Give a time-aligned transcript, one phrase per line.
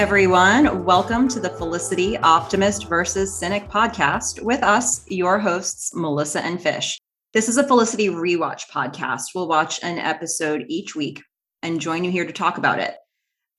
[0.00, 0.86] everyone.
[0.86, 6.98] Welcome to the Felicity Optimist versus Cynic podcast with us, your hosts, Melissa and Fish.
[7.34, 9.24] This is a Felicity rewatch podcast.
[9.34, 11.22] We'll watch an episode each week
[11.62, 12.94] and join you here to talk about it.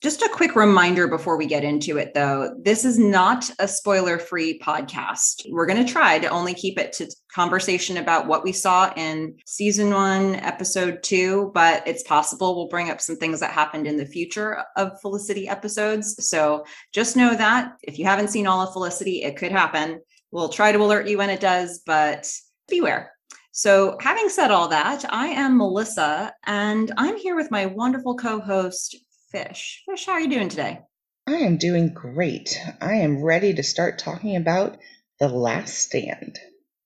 [0.02, 4.18] Just a quick reminder before we get into it, though this is not a spoiler
[4.18, 5.46] free podcast.
[5.48, 9.36] We're going to try to only keep it to conversation about what we saw in
[9.46, 13.96] season one, episode two, but it's possible we'll bring up some things that happened in
[13.96, 16.28] the future of Felicity episodes.
[16.28, 20.02] So just know that if you haven't seen all of Felicity, it could happen.
[20.32, 22.28] We'll try to alert you when it does, but
[22.68, 23.12] beware.
[23.54, 28.40] So, having said all that, I am Melissa, and I'm here with my wonderful co
[28.40, 28.96] host,
[29.32, 29.84] Fish.
[29.90, 30.80] Fish, how are you doing today?
[31.28, 32.60] I am doing great.
[32.82, 34.78] I am ready to start talking about
[35.20, 36.38] The Last Stand.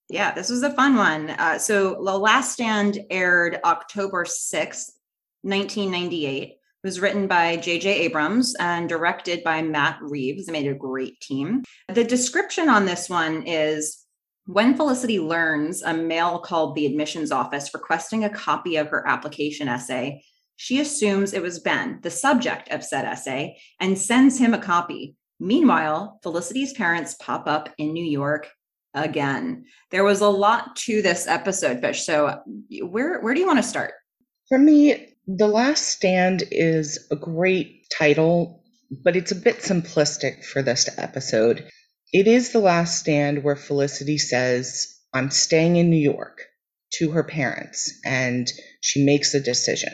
[0.08, 1.30] Yeah, this was a fun one.
[1.30, 4.92] Uh, so, The Last Stand aired October 6th,
[5.42, 6.42] 1998.
[6.42, 7.92] It was written by J.J.
[8.02, 10.46] Abrams and directed by Matt Reeves.
[10.46, 11.64] They made a great team.
[11.88, 14.04] The description on this one is
[14.46, 19.66] when Felicity learns a male called the admissions office requesting a copy of her application
[19.66, 20.22] essay,
[20.56, 25.16] she assumes it was Ben, the subject of said essay, and sends him a copy.
[25.38, 28.48] Meanwhile, Felicity's parents pop up in New York
[28.94, 29.64] again.
[29.90, 32.04] There was a lot to this episode, Fish.
[32.04, 32.40] So,
[32.82, 33.92] where where do you want to start?
[34.48, 40.62] For me, The Last Stand is a great title, but it's a bit simplistic for
[40.62, 41.68] this episode.
[42.12, 46.42] It is The Last Stand where Felicity says, I'm staying in New York
[46.94, 49.92] to her parents, and she makes a decision.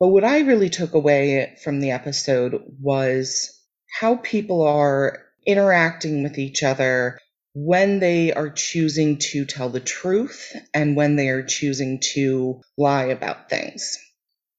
[0.00, 3.50] But what I really took away from the episode was
[3.98, 7.18] how people are interacting with each other
[7.54, 13.06] when they are choosing to tell the truth and when they are choosing to lie
[13.06, 13.98] about things.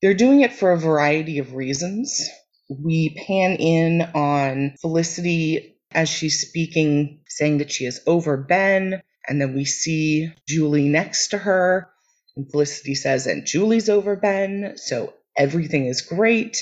[0.01, 2.27] They're doing it for a variety of reasons.
[2.69, 9.01] We pan in on Felicity as she's speaking, saying that she is over Ben.
[9.27, 11.89] And then we see Julie next to her.
[12.35, 14.73] And Felicity says, and Julie's over Ben.
[14.75, 16.61] So everything is great.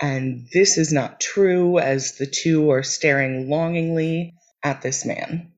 [0.00, 4.34] And this is not true as the two are staring longingly
[4.64, 5.52] at this man.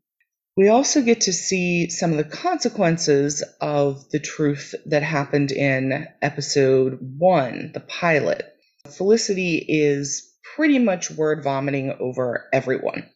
[0.56, 6.08] We also get to see some of the consequences of the truth that happened in
[6.20, 8.44] episode one, the pilot.
[8.88, 13.08] Felicity is pretty much word vomiting over everyone.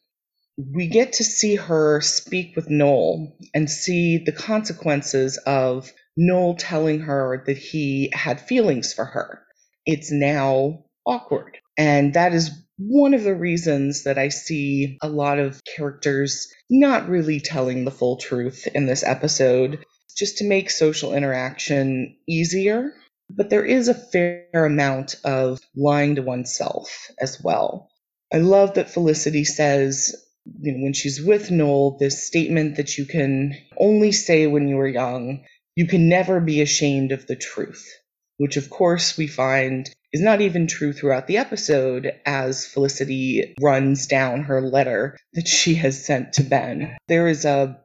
[0.57, 7.01] We get to see her speak with Noel and see the consequences of Noel telling
[7.01, 9.43] her that he had feelings for her.
[9.87, 11.59] It's now awkward.
[11.77, 17.09] And that is one of the reasons that I see a lot of characters not
[17.09, 19.85] really telling the full truth in this episode,
[20.17, 22.93] just to make social interaction easier.
[23.31, 27.91] But there is a fair amount of lying to oneself as well.
[28.33, 30.15] I love that Felicity says,
[30.61, 34.77] you know, when she's with Noel, this statement that you can only say when you
[34.77, 35.45] were young
[35.75, 37.89] you can never be ashamed of the truth,
[38.37, 44.07] which of course we find is not even true throughout the episode as Felicity runs
[44.07, 46.97] down her letter that she has sent to Ben.
[47.09, 47.81] There is a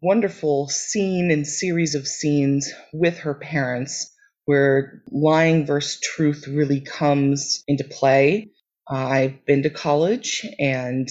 [0.00, 4.12] wonderful scene and series of scenes with her parents
[4.44, 8.50] where lying versus truth really comes into play.
[8.88, 11.08] I've been to college and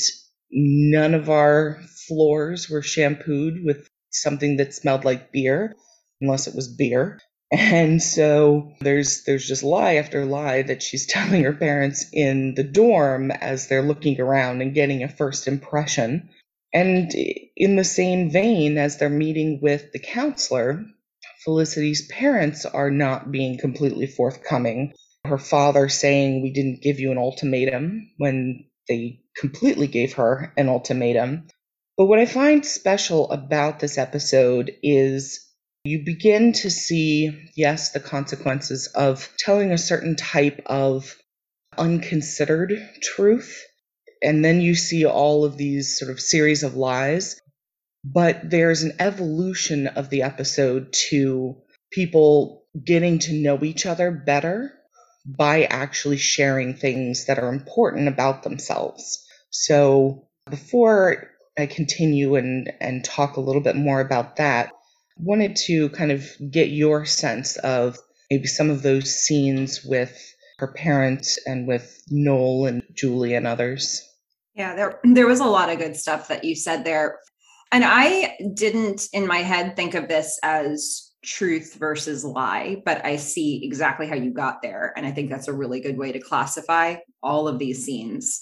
[0.51, 5.75] none of our floors were shampooed with something that smelled like beer
[6.21, 7.19] unless it was beer.
[7.53, 12.63] And so there's there's just lie after lie that she's telling her parents in the
[12.63, 16.29] dorm as they're looking around and getting a first impression.
[16.73, 17.11] And
[17.57, 20.85] in the same vein as they're meeting with the counselor,
[21.43, 24.93] Felicity's parents are not being completely forthcoming.
[25.25, 30.69] Her father saying we didn't give you an ultimatum when they completely gave her an
[30.69, 31.47] ultimatum.
[31.97, 35.50] But what I find special about this episode is
[35.83, 41.15] you begin to see, yes, the consequences of telling a certain type of
[41.77, 43.63] unconsidered truth.
[44.21, 47.39] And then you see all of these sort of series of lies.
[48.03, 51.57] But there's an evolution of the episode to
[51.91, 54.73] people getting to know each other better
[55.25, 59.23] by actually sharing things that are important about themselves.
[59.49, 64.71] So before I continue and, and talk a little bit more about that,
[65.21, 67.97] wanted to kind of get your sense of
[68.29, 70.17] maybe some of those scenes with
[70.57, 74.01] her parents and with Noel and Julie and others.
[74.55, 77.19] Yeah, there there was a lot of good stuff that you said there.
[77.71, 83.15] And I didn't in my head think of this as truth versus lie, but I
[83.15, 86.19] see exactly how you got there and I think that's a really good way to
[86.19, 88.41] classify all of these scenes.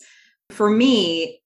[0.51, 1.41] For me,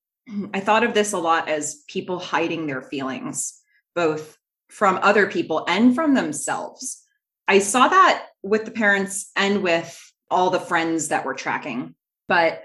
[0.54, 3.60] I thought of this a lot as people hiding their feelings,
[3.96, 4.38] both
[4.74, 7.06] from other people and from themselves.
[7.48, 10.00] I saw that with the parents and with
[10.32, 11.94] all the friends that were tracking,
[12.28, 12.64] but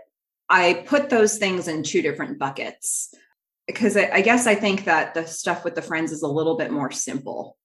[0.49, 3.15] I put those things in two different buckets
[3.67, 6.57] because I, I, guess I think that the stuff with the friends is a little
[6.57, 7.59] bit more simple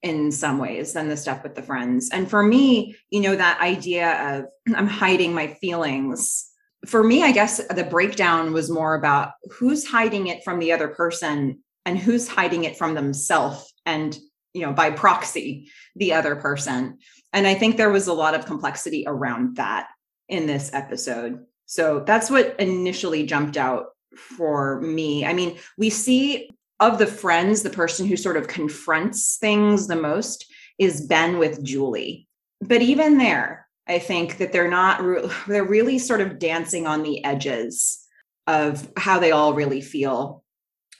[0.00, 2.08] in some ways than the stuff with the friends.
[2.12, 4.44] And for me, you know, that idea of
[4.76, 6.48] I'm hiding my feelings.
[6.86, 10.88] For me, I guess the breakdown was more about who's hiding it from the other
[10.88, 14.18] person and who's hiding it from themselves and,
[14.54, 16.98] you know, by proxy, the other person.
[17.32, 19.88] And I think there was a lot of complexity around that
[20.28, 21.44] in this episode.
[21.66, 23.86] So that's what initially jumped out
[24.16, 25.24] for me.
[25.24, 26.50] I mean, we see
[26.80, 30.46] of the friends, the person who sort of confronts things the most
[30.78, 32.26] is Ben with Julie.
[32.60, 37.24] But even there, I think that they're not, they're really sort of dancing on the
[37.24, 38.00] edges
[38.46, 40.41] of how they all really feel.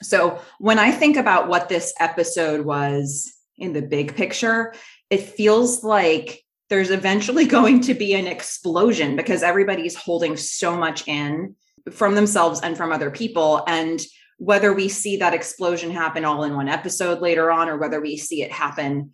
[0.03, 4.73] So when I think about what this episode was in the big picture,
[5.09, 11.07] it feels like there's eventually going to be an explosion because everybody's holding so much
[11.07, 11.55] in
[11.91, 13.63] from themselves and from other people.
[13.67, 14.01] And
[14.37, 18.17] whether we see that explosion happen all in one episode later on, or whether we
[18.17, 19.11] see it happen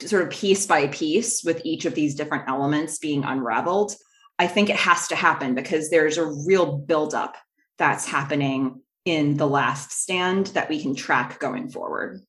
[0.00, 3.94] sort of piece by piece with each of these different elements being unraveled,
[4.38, 7.36] I think it has to happen because there's a real buildup
[7.78, 12.20] that's happening in the last stand that we can track going forward.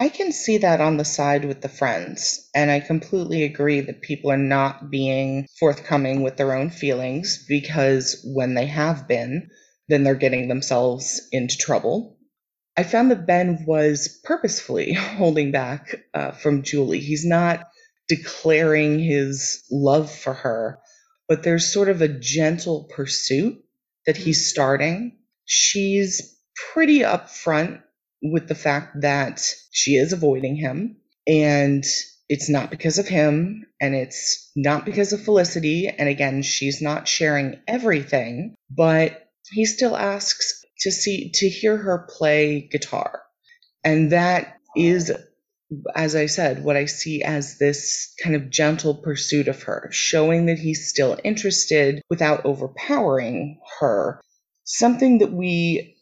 [0.00, 4.02] I can see that on the side with the friends, and I completely agree that
[4.02, 9.48] people are not being forthcoming with their own feelings because when they have been,
[9.88, 12.18] then they're getting themselves into trouble.
[12.76, 17.00] I found that Ben was purposefully holding back uh, from Julie.
[17.00, 17.68] He's not
[18.08, 20.80] declaring his love for her,
[21.28, 23.62] but there's sort of a gentle pursuit
[24.06, 24.50] that he's mm-hmm.
[24.50, 25.18] starting.
[25.44, 26.36] She's
[26.72, 27.82] pretty upfront
[28.22, 30.96] with the fact that she is avoiding him
[31.26, 31.84] and
[32.28, 35.88] it's not because of him and it's not because of Felicity.
[35.88, 42.06] And again, she's not sharing everything, but he still asks to see, to hear her
[42.08, 43.22] play guitar.
[43.84, 45.12] And that is,
[45.94, 50.46] as I said, what I see as this kind of gentle pursuit of her, showing
[50.46, 54.20] that he's still interested without overpowering her.
[54.64, 55.96] Something that we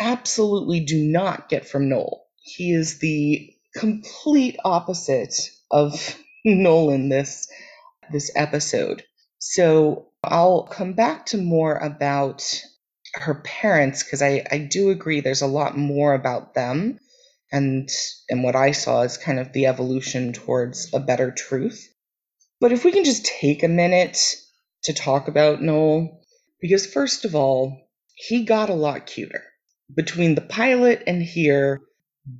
[0.00, 2.26] absolutely do not get from Noel.
[2.40, 7.48] He is the complete opposite of Noel in this
[8.10, 9.04] this episode.
[9.38, 12.62] So I'll come back to more about
[13.14, 16.98] her parents because I, I do agree there's a lot more about them
[17.52, 17.88] and
[18.28, 21.88] and what I saw is kind of the evolution towards a better truth.
[22.60, 24.18] But if we can just take a minute
[24.84, 26.20] to talk about Noel,
[26.60, 27.85] because first of all,
[28.16, 29.44] he got a lot cuter
[29.94, 31.80] between the pilot and here,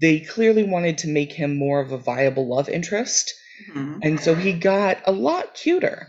[0.01, 3.33] they clearly wanted to make him more of a viable love interest.
[3.75, 3.99] Mm-hmm.
[4.03, 6.09] And so he got a lot cuter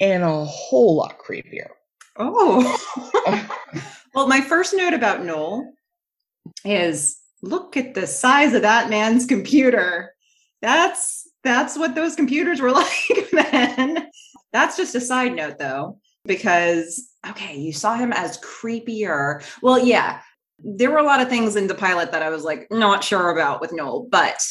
[0.00, 1.68] and a whole lot creepier.
[2.16, 2.78] Oh.
[4.14, 5.72] well, my first note about Noel
[6.64, 10.12] is look at the size of that man's computer.
[10.60, 14.08] That's that's what those computers were like then.
[14.52, 19.44] That's just a side note though, because okay, you saw him as creepier.
[19.62, 20.20] Well, yeah,
[20.58, 23.30] there were a lot of things in the pilot that I was like not sure
[23.30, 24.42] about with Noel, but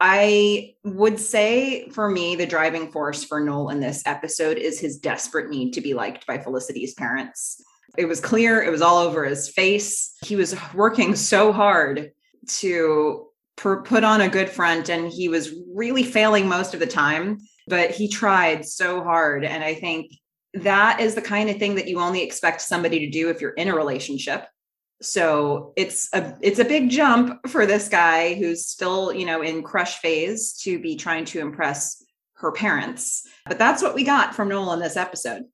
[0.00, 4.98] I would say for me, the driving force for Noel in this episode is his
[4.98, 7.62] desperate need to be liked by Felicity's parents.
[7.98, 10.14] It was clear, it was all over his face.
[10.24, 12.12] He was working so hard
[12.46, 16.86] to per- put on a good front, and he was really failing most of the
[16.86, 19.44] time, but he tried so hard.
[19.44, 20.12] And I think
[20.54, 23.50] that is the kind of thing that you only expect somebody to do if you're
[23.52, 24.46] in a relationship.
[25.02, 29.62] So it's a it's a big jump for this guy who's still you know in
[29.62, 32.04] crush phase to be trying to impress
[32.34, 33.26] her parents.
[33.46, 35.44] But that's what we got from noel in this episode.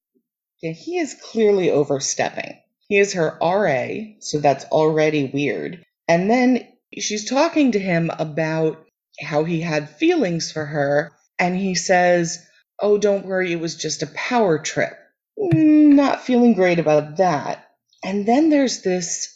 [0.62, 2.59] Yeah he is clearly overstepping.
[2.88, 3.87] He is her ra
[4.21, 5.85] so that's already weird.
[6.09, 6.67] And then
[6.99, 8.85] she's talking to him about
[9.21, 12.45] how he had feelings for her and he says
[12.80, 14.92] oh don't worry it was just a power trip.
[15.38, 17.68] Mm, not feeling great about that.
[18.04, 19.33] And then there's this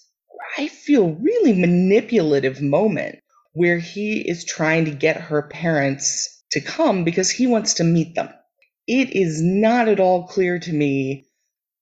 [0.59, 3.21] I feel really manipulative moment
[3.53, 8.15] where he is trying to get her parents to come because he wants to meet
[8.15, 8.29] them.
[8.87, 11.27] It is not at all clear to me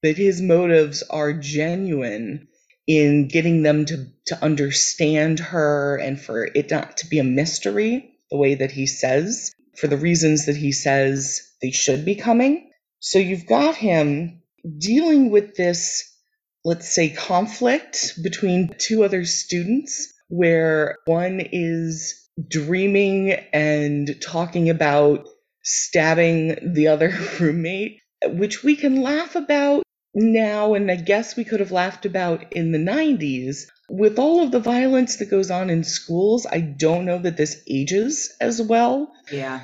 [0.02, 2.48] that his motives are genuine
[2.86, 8.14] in getting them to, to understand her and for it not to be a mystery
[8.30, 12.70] the way that he says, for the reasons that he says they should be coming.
[13.00, 14.42] So you've got him
[14.78, 16.18] dealing with this
[16.64, 25.26] let's say, conflict between two other students where one is dreaming and talking about
[25.62, 29.82] stabbing the other roommate, which we can laugh about
[30.14, 33.62] now, and I guess we could have laughed about in the 90s.
[33.88, 37.62] With all of the violence that goes on in schools, I don't know that this
[37.66, 39.10] ages as well.
[39.32, 39.60] Yeah.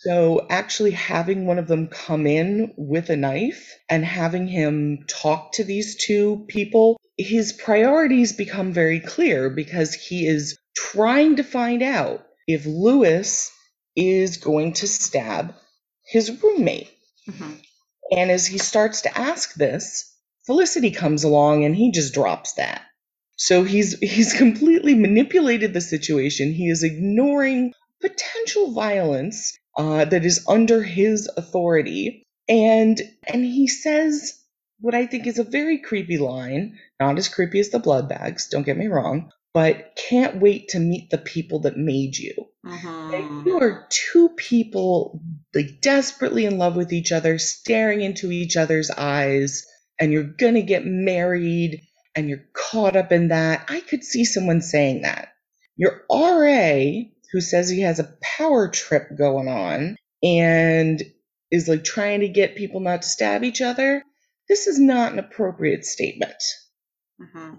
[0.00, 5.52] So, actually, having one of them come in with a knife and having him talk
[5.54, 11.82] to these two people, his priorities become very clear because he is trying to find
[11.82, 13.50] out if Lewis
[13.96, 15.54] is going to stab
[16.06, 16.90] his roommate.
[17.28, 17.54] Mm-hmm.
[18.12, 20.14] And as he starts to ask this,
[20.46, 22.82] Felicity comes along and he just drops that.
[23.36, 26.52] So he's he's completely manipulated the situation.
[26.52, 34.34] He is ignoring potential violence uh, that is under his authority, and and he says
[34.80, 36.78] what I think is a very creepy line.
[37.00, 38.48] Not as creepy as the blood bags.
[38.48, 42.34] Don't get me wrong, but can't wait to meet the people that made you.
[42.66, 43.42] Uh-huh.
[43.46, 45.22] You are two people
[45.54, 49.64] like desperately in love with each other, staring into each other's eyes,
[50.00, 51.82] and you're gonna get married
[52.16, 53.66] and you're caught up in that.
[53.68, 55.28] I could see someone saying that.
[55.76, 56.82] Your RA,
[57.32, 61.02] who says he has a power trip going on and
[61.50, 64.02] is like trying to get people not to stab each other,
[64.48, 66.42] this is not an appropriate statement.
[67.20, 67.52] Uh-huh.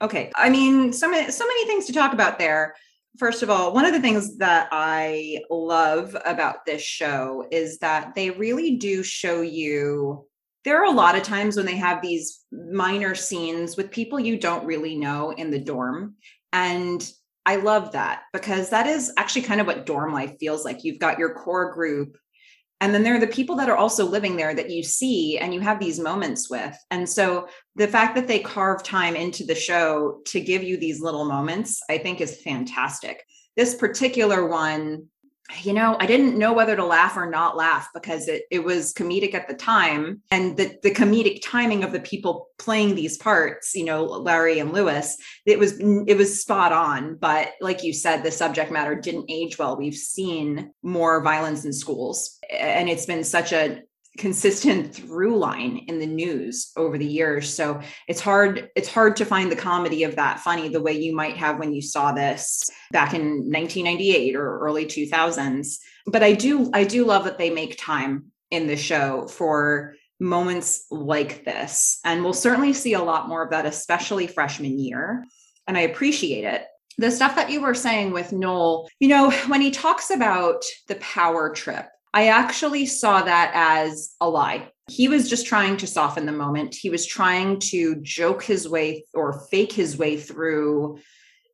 [0.00, 0.30] Okay.
[0.36, 2.74] I mean, so many, so many things to talk about there.
[3.18, 8.14] First of all, one of the things that I love about this show is that
[8.14, 10.26] they really do show you.
[10.64, 14.38] There are a lot of times when they have these minor scenes with people you
[14.38, 16.14] don't really know in the dorm.
[16.52, 17.06] And
[17.44, 20.84] I love that because that is actually kind of what dorm life feels like.
[20.84, 22.16] You've got your core group
[22.82, 25.54] and then there are the people that are also living there that you see and
[25.54, 27.46] you have these moments with and so
[27.76, 31.80] the fact that they carve time into the show to give you these little moments
[31.88, 33.22] i think is fantastic
[33.56, 35.06] this particular one
[35.62, 38.92] you know, I didn't know whether to laugh or not laugh because it, it was
[38.92, 40.22] comedic at the time.
[40.30, 44.72] And the, the comedic timing of the people playing these parts, you know, Larry and
[44.72, 47.16] Lewis, it was it was spot on.
[47.16, 49.76] But like you said, the subject matter didn't age well.
[49.76, 52.38] We've seen more violence in schools.
[52.50, 53.82] And it's been such a
[54.18, 57.52] consistent through line in the news over the years.
[57.52, 61.14] So it's hard it's hard to find the comedy of that funny the way you
[61.14, 66.70] might have when you saw this back in 1998 or early 2000s but i do
[66.74, 71.98] i do love that they make time in the show for moments like this.
[72.04, 75.24] And we'll certainly see a lot more of that especially freshman year.
[75.66, 76.64] And i appreciate it.
[76.98, 80.96] The stuff that you were saying with Noel, you know, when he talks about the
[80.96, 84.68] power trip I actually saw that as a lie.
[84.90, 86.74] He was just trying to soften the moment.
[86.74, 90.98] He was trying to joke his way or fake his way through.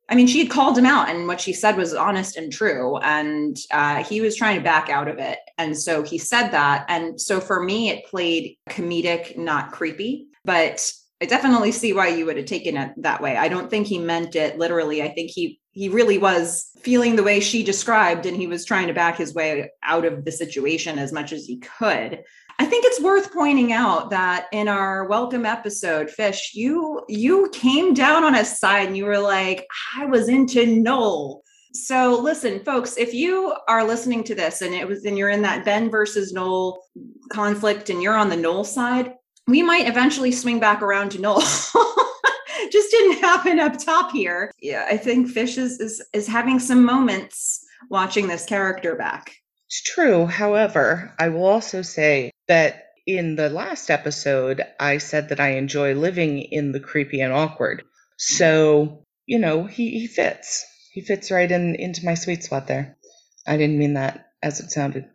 [0.09, 2.97] I mean, she had called him out, and what she said was honest and true.
[2.97, 5.37] And uh, he was trying to back out of it.
[5.57, 6.85] And so he said that.
[6.89, 10.27] And so for me, it played comedic, not creepy.
[10.43, 13.37] But I definitely see why you would have taken it that way.
[13.37, 15.03] I don't think he meant it literally.
[15.03, 18.87] I think he he really was feeling the way she described and he was trying
[18.87, 22.23] to back his way out of the situation as much as he could.
[22.61, 27.93] I think it's worth pointing out that in our welcome episode fish you you came
[27.93, 31.43] down on a side and you were like i was into noel.
[31.73, 35.43] So listen folks if you are listening to this and it was and you're in
[35.43, 36.83] that ben versus noel
[37.31, 39.13] conflict and you're on the noel side
[39.47, 41.41] we might eventually swing back around to noel
[42.99, 44.51] didn't happen up top here.
[44.61, 49.35] Yeah, I think Fish is is, is having some moments watching this character back.
[49.67, 50.25] It's true.
[50.25, 55.93] However, I will also say that in the last episode, I said that I enjoy
[55.93, 57.83] living in the creepy and awkward.
[58.17, 60.65] So, you know, he, he fits.
[60.91, 62.97] He fits right in into my sweet spot there.
[63.47, 65.05] I didn't mean that as it sounded.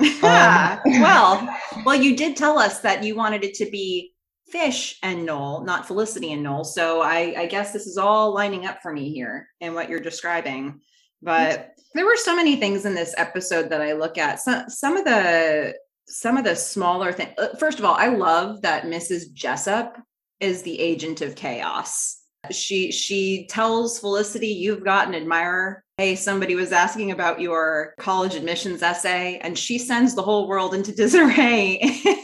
[0.00, 4.12] um, well, well, you did tell us that you wanted it to be
[4.50, 6.64] Fish and Noel, not Felicity and Noel.
[6.64, 10.00] So I, I guess this is all lining up for me here and what you're
[10.00, 10.80] describing.
[11.22, 14.40] But there were so many things in this episode that I look at.
[14.40, 15.74] Some some of the
[16.06, 17.32] some of the smaller things.
[17.38, 19.32] Uh, first of all, I love that Mrs.
[19.32, 19.96] Jessup
[20.40, 22.19] is the agent of chaos.
[22.50, 28.34] She she tells Felicity, "You've got an admirer." Hey, somebody was asking about your college
[28.34, 31.78] admissions essay, and she sends the whole world into disarray.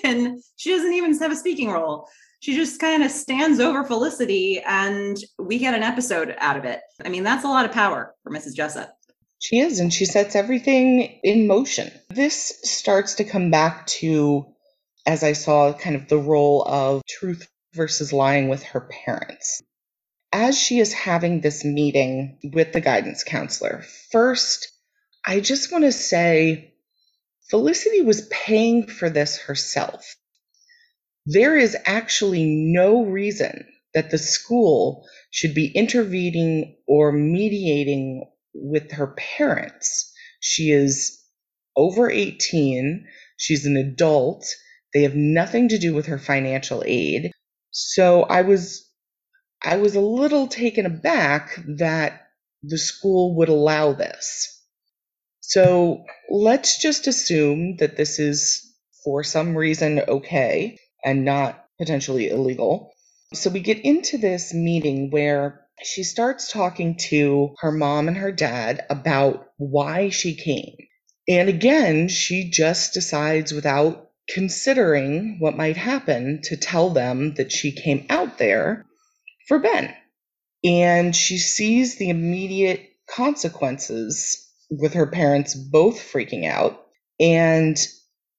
[0.05, 2.09] and she doesn't even have a speaking role.
[2.41, 6.81] She just kind of stands over Felicity, and we get an episode out of it.
[7.05, 8.55] I mean, that's a lot of power for Mrs.
[8.55, 8.97] Jessup.
[9.41, 11.91] She is, and she sets everything in motion.
[12.09, 14.47] This starts to come back to,
[15.05, 19.63] as I saw, kind of the role of truth versus lying with her parents.
[20.33, 24.69] As she is having this meeting with the guidance counselor, first,
[25.25, 26.75] I just want to say
[27.51, 30.17] Felicity was paying for this herself.
[31.27, 39.15] There is actually no reason that the school should be intervening or mediating with her
[39.17, 40.13] parents.
[40.41, 41.23] She is
[41.77, 43.07] over 18,
[43.37, 44.47] she's an adult,
[44.93, 47.31] they have nothing to do with her financial aid.
[47.71, 48.91] So I was
[49.67, 52.29] I was a little taken aback that
[52.63, 54.63] the school would allow this.
[55.41, 62.93] So let's just assume that this is for some reason okay and not potentially illegal.
[63.35, 68.31] So we get into this meeting where she starts talking to her mom and her
[68.31, 70.77] dad about why she came.
[71.29, 77.73] And again, she just decides without considering what might happen to tell them that she
[77.73, 78.87] came out there
[79.47, 79.95] for Ben.
[80.65, 86.85] And she sees the immediate consequences with her parents both freaking out
[87.21, 87.79] and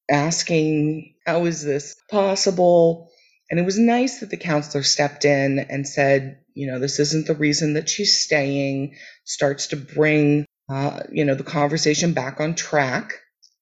[0.09, 3.09] asking, How is this possible?
[3.49, 7.27] And it was nice that the counselor stepped in and said, You know, this isn't
[7.27, 8.95] the reason that she's staying,
[9.25, 13.13] starts to bring, uh, you know, the conversation back on track.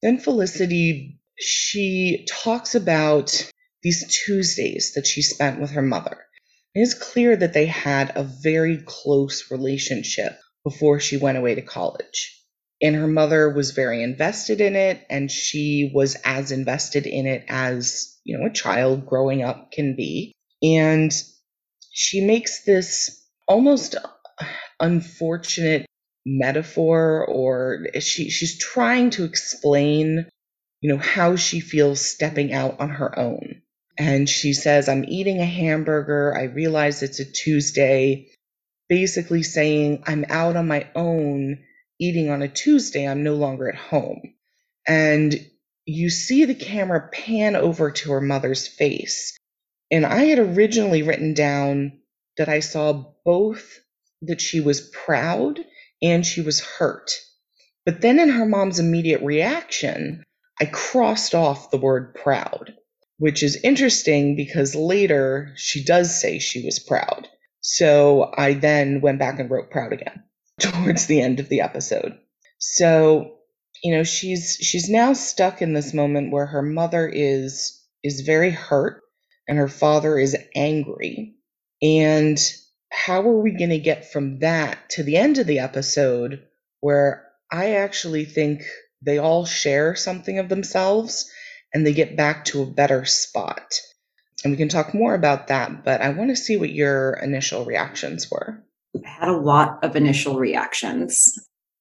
[0.02, 3.52] Then Felicity, she talks about
[3.84, 6.25] these Tuesdays that she spent with her mother.
[6.76, 11.62] It is clear that they had a very close relationship before she went away to
[11.62, 12.38] college.
[12.82, 17.46] And her mother was very invested in it and she was as invested in it
[17.48, 20.34] as you know a child growing up can be.
[20.62, 21.14] And
[21.92, 23.96] she makes this almost
[24.80, 25.86] unfortunate
[26.26, 30.28] metaphor or she she's trying to explain
[30.82, 33.62] you know how she feels stepping out on her own
[33.98, 38.28] and she says i'm eating a hamburger i realize it's a tuesday
[38.90, 41.60] basically saying i'm out on my own
[42.00, 44.34] eating on a Tuesday, I'm no longer at home.
[44.88, 45.36] And
[45.86, 49.38] you see the camera pan over to her mother's face.
[49.92, 52.00] And I had originally written down
[52.38, 53.80] that I saw both
[54.24, 55.60] that she was proud
[56.02, 57.12] and she was hurt.
[57.86, 60.24] But then in her mom's immediate reaction,
[60.60, 62.74] I crossed off the word proud,
[63.18, 67.28] which is interesting because later she does say she was proud.
[67.62, 70.24] So I then went back and wrote proud again.
[70.60, 72.18] towards the end of the episode.
[72.58, 73.36] So,
[73.84, 78.52] you know, she's she's now stuck in this moment where her mother is is very
[78.52, 79.02] hurt
[79.48, 81.36] and her father is angry.
[81.82, 82.40] And
[82.90, 86.44] how are we going to get from that to the end of the episode
[86.80, 88.64] where I actually think
[89.02, 91.30] they all share something of themselves
[91.76, 93.80] and they get back to a better spot?
[94.44, 97.66] And we can talk more about that, but I want to see what your initial
[97.66, 98.66] reactions were
[99.04, 101.38] I had a lot of initial reactions.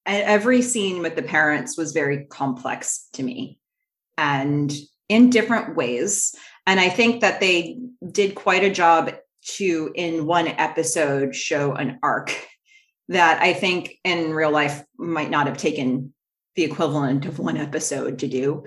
[0.06, 3.58] Every scene with the parents was very complex to me
[4.18, 4.72] and
[5.08, 6.34] in different ways.
[6.66, 7.78] And I think that they
[8.10, 9.12] did quite a job
[9.56, 12.34] to, in one episode, show an arc
[13.08, 16.12] that I think in real life might not have taken
[16.56, 18.64] the equivalent of one episode to do.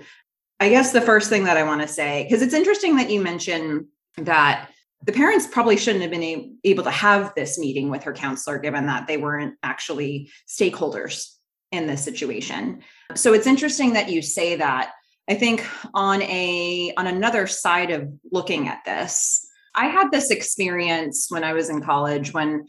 [0.60, 3.20] I guess the first thing that I want to say, because it's interesting that you
[3.20, 4.70] mentioned that
[5.04, 8.86] the parents probably shouldn't have been able to have this meeting with her counselor given
[8.86, 11.32] that they weren't actually stakeholders
[11.70, 12.82] in this situation.
[13.14, 14.92] So it's interesting that you say that.
[15.28, 21.26] I think on a on another side of looking at this i had this experience
[21.30, 22.66] when i was in college when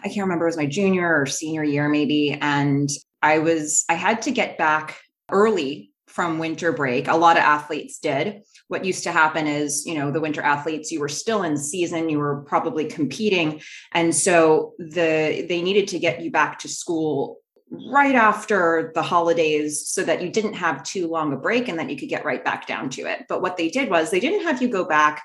[0.00, 2.88] i can't remember it was my junior or senior year maybe and
[3.22, 4.98] i was i had to get back
[5.30, 7.06] early from winter break.
[7.06, 8.42] A lot of athletes did.
[8.66, 12.08] What used to happen is you know the winter athletes you were still in season
[12.08, 13.60] you were probably competing
[13.92, 17.38] and so the they needed to get you back to school
[17.70, 21.88] right after the holidays so that you didn't have too long a break and that
[21.88, 23.26] you could get right back down to it.
[23.28, 25.22] But what they did was they didn't have you go back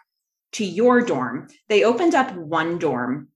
[0.53, 1.47] to your dorm.
[1.69, 3.29] They opened up one dorm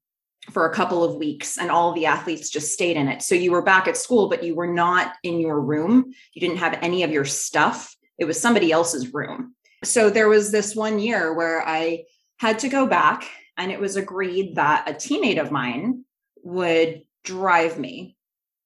[0.52, 3.52] for a couple of weeks and all the athletes just stayed in it so you
[3.52, 7.04] were back at school but you were not in your room you didn't have any
[7.04, 11.66] of your stuff it was somebody else's room so there was this one year where
[11.66, 12.04] I
[12.38, 16.04] had to go back, and it was agreed that a teammate of mine
[16.44, 18.16] would drive me.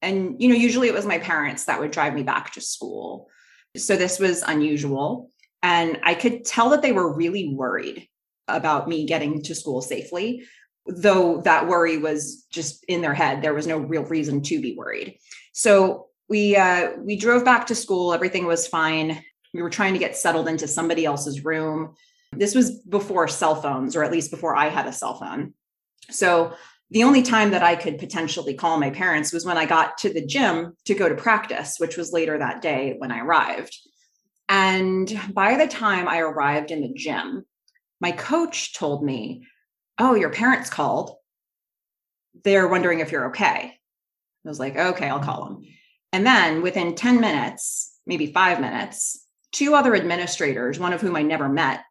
[0.02, 3.30] And, you know, usually it was my parents that would drive me back to school.
[3.78, 5.32] So this was unusual.
[5.62, 8.08] And I could tell that they were really worried
[8.48, 10.44] about me getting to school safely,
[10.86, 13.42] though that worry was just in their head.
[13.42, 15.18] There was no real reason to be worried.
[15.54, 18.14] So we uh, we drove back to school.
[18.14, 21.96] Everything was fine we were trying to get settled into somebody else's room
[22.36, 25.54] This was before cell phones, or at least before I had a cell phone.
[26.10, 26.54] So
[26.90, 30.12] the only time that I could potentially call my parents was when I got to
[30.12, 33.78] the gym to go to practice, which was later that day when I arrived.
[34.50, 37.46] And by the time I arrived in the gym,
[38.02, 39.46] my coach told me,
[40.00, 41.16] Oh, your parents called.
[42.44, 43.78] They're wondering if you're okay.
[44.46, 45.64] I was like, Okay, I'll call them.
[46.12, 51.22] And then within 10 minutes, maybe five minutes, two other administrators, one of whom I
[51.22, 51.82] never met,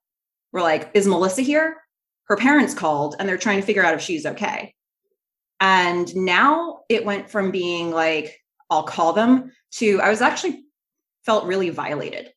[0.53, 1.77] were like, Is Melissa here?
[2.25, 4.75] Her parents called and they're trying to figure out if she's okay.
[5.61, 10.65] And now it went from being like, I'll call them to I was actually
[11.25, 12.33] felt really violated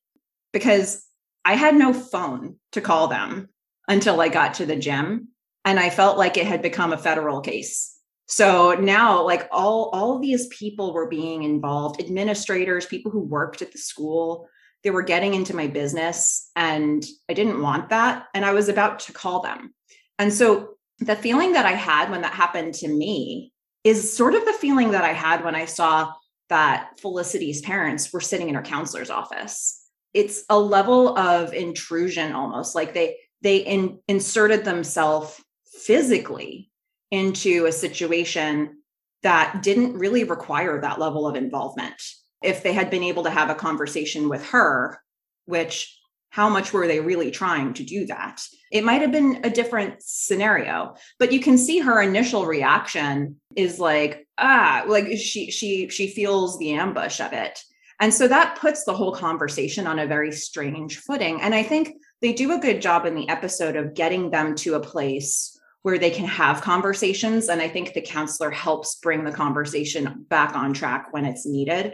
[0.53, 1.03] because
[1.43, 3.49] I had no phone to call them
[3.87, 5.29] until I got to the gym.
[5.65, 7.95] And I felt like it had become a federal case.
[8.27, 13.71] So now like all all these people were being involved, administrators, people who worked at
[13.71, 14.47] the school,
[14.83, 18.99] they were getting into my business and I didn't want that and I was about
[18.99, 19.73] to call them.
[20.17, 23.51] And so the feeling that I had when that happened to me
[23.83, 26.13] is sort of the feeling that I had when I saw
[26.49, 29.83] that Felicity's parents were sitting in her counselor's office.
[30.13, 35.39] It's a level of intrusion almost like they they in, inserted themselves
[35.85, 36.71] physically
[37.11, 38.77] into a situation
[39.23, 42.01] that didn't really require that level of involvement.
[42.43, 44.99] If they had been able to have a conversation with her,
[45.45, 48.41] which how much were they really trying to do that?
[48.71, 53.79] It might have been a different scenario, but you can see her initial reaction is
[53.79, 57.57] like, ah, like she she she feels the ambush of it.
[58.01, 61.39] And so that puts the whole conversation on a very strange footing.
[61.41, 64.75] And I think they do a good job in the episode of getting them to
[64.75, 65.54] a place
[65.85, 67.47] where they can have conversations.
[67.47, 71.93] And I think the counselor helps bring the conversation back on track when it's needed.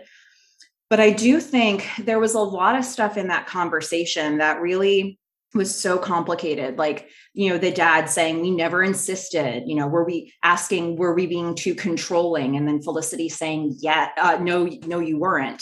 [0.89, 5.19] But I do think there was a lot of stuff in that conversation that really
[5.53, 10.05] was so complicated like you know the dad saying we never insisted you know were
[10.05, 14.99] we asking were we being too controlling and then felicity saying yeah uh, no no
[14.99, 15.61] you weren't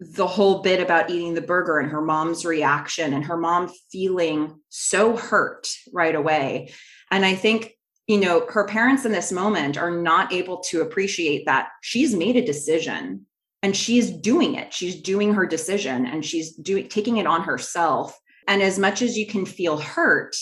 [0.00, 4.58] the whole bit about eating the burger and her mom's reaction and her mom feeling
[4.70, 6.72] so hurt right away.
[7.10, 7.72] And i think
[8.06, 12.36] you know her parents in this moment are not able to appreciate that she's made
[12.36, 13.26] a decision
[13.62, 14.72] and she's doing it.
[14.72, 18.18] She's doing her decision and she's doing taking it on herself.
[18.48, 20.34] And as much as you can feel hurt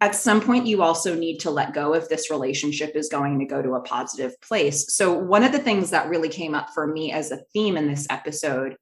[0.00, 3.44] at some point you also need to let go if this relationship is going to
[3.44, 4.94] go to a positive place.
[4.94, 7.88] So one of the things that really came up for me as a theme in
[7.88, 8.76] this episode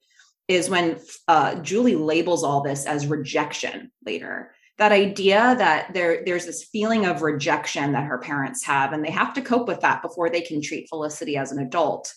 [0.46, 4.52] is when uh, julie labels all this as rejection later.
[4.78, 9.10] That idea that there there's this feeling of rejection that her parents have and they
[9.10, 12.12] have to cope with that before they can treat felicity as an adult.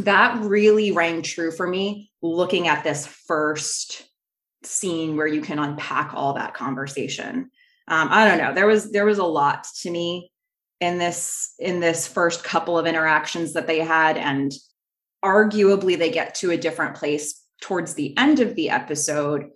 [0.00, 4.04] That really rang true for me looking at this first
[4.62, 7.50] scene where you can unpack all that conversation
[7.88, 10.30] um, i don't know there was there was a lot to me
[10.80, 14.52] in this in this first couple of interactions that they had and
[15.24, 19.50] arguably they get to a different place towards the end of the episode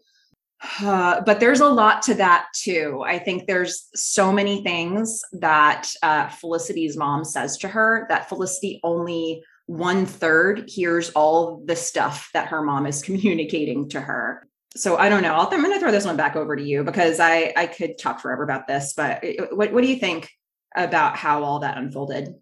[0.81, 3.03] uh, but there's a lot to that too.
[3.07, 8.81] I think there's so many things that uh, Felicity's mom says to her that Felicity
[8.83, 14.47] only one third hears all the stuff that her mom is communicating to her.
[14.77, 15.35] So I don't know.
[15.35, 17.99] i am going to throw this one back over to you because I I could
[17.99, 18.95] talk forever about this.
[18.97, 20.31] But uh, what what do you think
[20.77, 22.35] about how all that unfolded?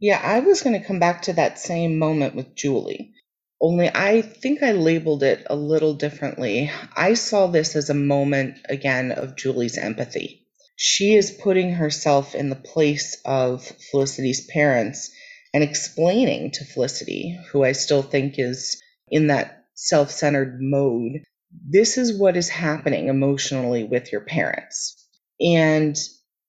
[0.00, 3.12] Yeah, I was going to come back to that same moment with Julie.
[3.60, 6.70] Only I think I labeled it a little differently.
[6.96, 10.46] I saw this as a moment again of Julie's empathy.
[10.76, 15.10] She is putting herself in the place of Felicity's parents
[15.52, 21.98] and explaining to Felicity, who I still think is in that self centered mode, this
[21.98, 24.94] is what is happening emotionally with your parents.
[25.40, 25.96] And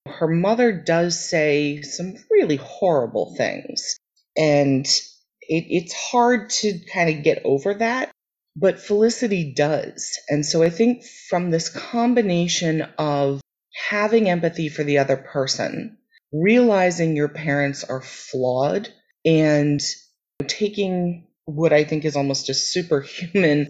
[0.07, 3.97] her mother does say some really horrible things.
[4.37, 4.85] And
[5.41, 8.11] it, it's hard to kind of get over that,
[8.55, 10.17] but Felicity does.
[10.29, 13.41] And so I think from this combination of
[13.89, 15.97] having empathy for the other person
[16.31, 18.89] realizing your parents are flawed
[19.25, 19.81] and
[20.47, 23.69] taking what I think is almost a superhuman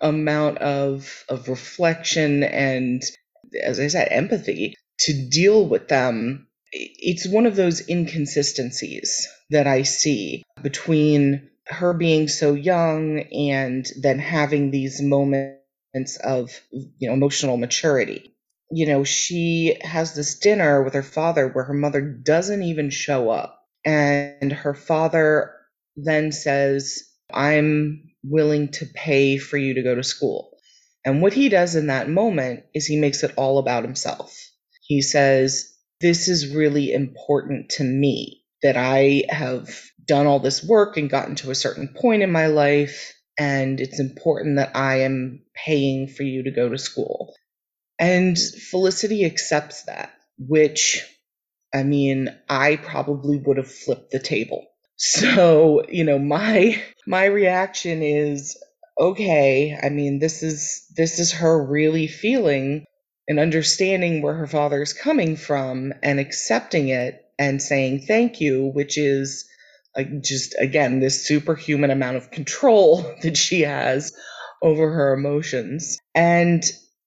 [0.00, 3.02] amount of of reflection and
[3.62, 9.82] as I said empathy to deal with them it's one of those inconsistencies that I
[9.82, 17.56] see between her being so young and then having these moments of you know emotional
[17.56, 18.34] maturity
[18.70, 23.30] you know, she has this dinner with her father where her mother doesn't even show
[23.30, 23.64] up.
[23.84, 25.54] And her father
[25.96, 30.50] then says, I'm willing to pay for you to go to school.
[31.04, 34.36] And what he does in that moment is he makes it all about himself.
[34.82, 39.68] He says, This is really important to me that I have
[40.04, 43.12] done all this work and gotten to a certain point in my life.
[43.38, 47.34] And it's important that I am paying for you to go to school.
[47.98, 51.04] And Felicity accepts that, which,
[51.74, 54.67] I mean, I probably would have flipped the table.
[54.98, 58.56] So, you know, my my reaction is
[58.98, 62.84] okay, I mean, this is this is her really feeling
[63.28, 68.66] and understanding where her father is coming from and accepting it and saying thank you,
[68.74, 69.48] which is
[69.96, 74.12] like just again this superhuman amount of control that she has
[74.62, 75.98] over her emotions.
[76.14, 76.64] And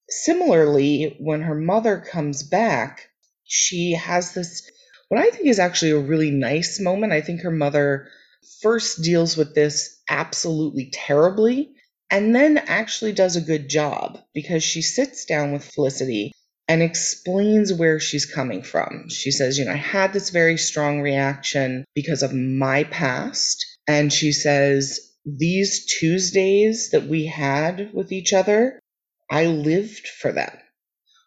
[0.08, 3.10] similarly, when her mother comes back,
[3.44, 4.62] she has this
[5.12, 7.12] what I think is actually a really nice moment.
[7.12, 8.08] I think her mother
[8.62, 11.74] first deals with this absolutely terribly
[12.10, 16.32] and then actually does a good job because she sits down with Felicity
[16.66, 19.10] and explains where she's coming from.
[19.10, 23.66] She says, You know, I had this very strong reaction because of my past.
[23.86, 28.80] And she says, These Tuesdays that we had with each other,
[29.30, 30.56] I lived for them,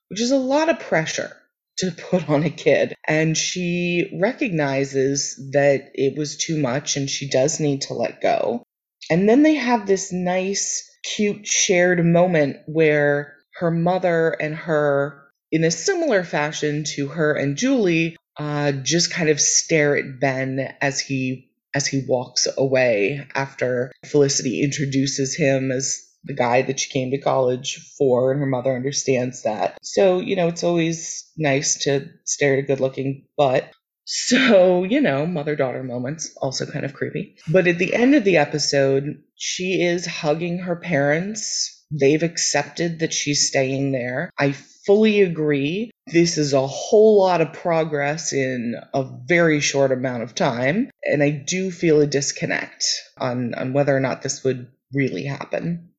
[0.08, 1.38] which is a lot of pressure
[1.78, 2.96] to put on a kid.
[3.08, 8.64] And she recognizes that it was too much and she does need to let go.
[9.10, 15.64] And then they have this nice, cute shared moment where her mother and her in
[15.64, 21.00] a similar fashion to her and Julie, uh, just kind of stare at Ben as
[21.00, 27.12] he as he walks away after Felicity introduces him as the guy that she came
[27.12, 29.78] to college for, and her mother understands that.
[29.82, 33.72] So, you know, it's always nice to stare at a good looking butt.
[34.06, 37.38] So, you know, mother daughter moments, also kind of creepy.
[37.52, 41.86] But at the end of the episode, she is hugging her parents.
[41.92, 44.30] They've accepted that she's staying there.
[44.38, 44.52] I
[44.86, 45.92] fully agree.
[46.08, 50.92] This is a whole lot of progress in a very short amount of time.
[51.04, 52.86] And I do feel a disconnect
[53.18, 55.90] on, on whether or not this would really happen.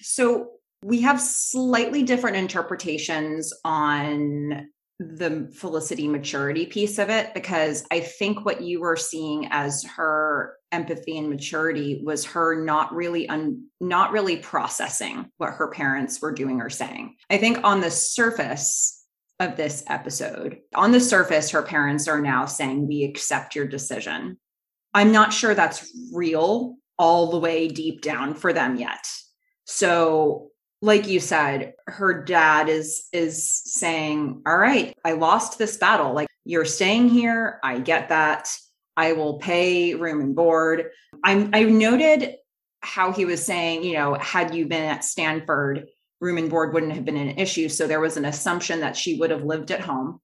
[0.00, 8.00] So we have slightly different interpretations on the Felicity maturity piece of it because I
[8.00, 13.64] think what you were seeing as her empathy and maturity was her not really un,
[13.80, 17.16] not really processing what her parents were doing or saying.
[17.30, 19.02] I think on the surface
[19.38, 24.38] of this episode, on the surface her parents are now saying we accept your decision.
[24.92, 29.06] I'm not sure that's real all the way deep down for them yet.
[29.70, 30.50] So
[30.82, 36.12] like you said her dad is is saying all right i lost this battle.
[36.12, 37.60] Like you're staying here.
[37.62, 38.48] I get that.
[38.96, 40.90] I will pay room and board.
[41.24, 42.36] I'm i noted
[42.82, 45.86] how he was saying you know had you been at stanford
[46.20, 47.68] room and board wouldn't have been an issue.
[47.68, 50.20] So there was an assumption that she would have lived at home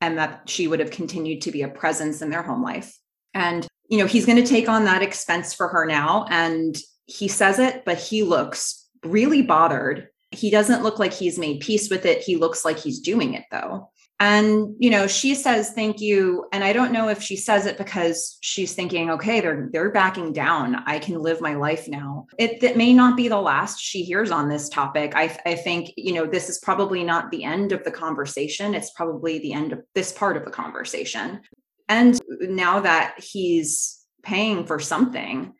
[0.00, 2.96] and that she would have continued to be a presence in their home life.
[3.34, 6.76] And you know he's going to take on that expense for her now and
[7.06, 10.08] he says it but he looks really bothered.
[10.30, 12.22] He doesn't look like he's made peace with it.
[12.22, 13.90] He looks like he's doing it though.
[14.20, 17.76] And you know, she says thank you and I don't know if she says it
[17.76, 20.76] because she's thinking okay, they're they're backing down.
[20.86, 22.26] I can live my life now.
[22.38, 25.14] It that may not be the last she hears on this topic.
[25.16, 28.74] I I think, you know, this is probably not the end of the conversation.
[28.74, 31.40] It's probably the end of this part of the conversation.
[31.88, 35.52] And now that he's paying for something,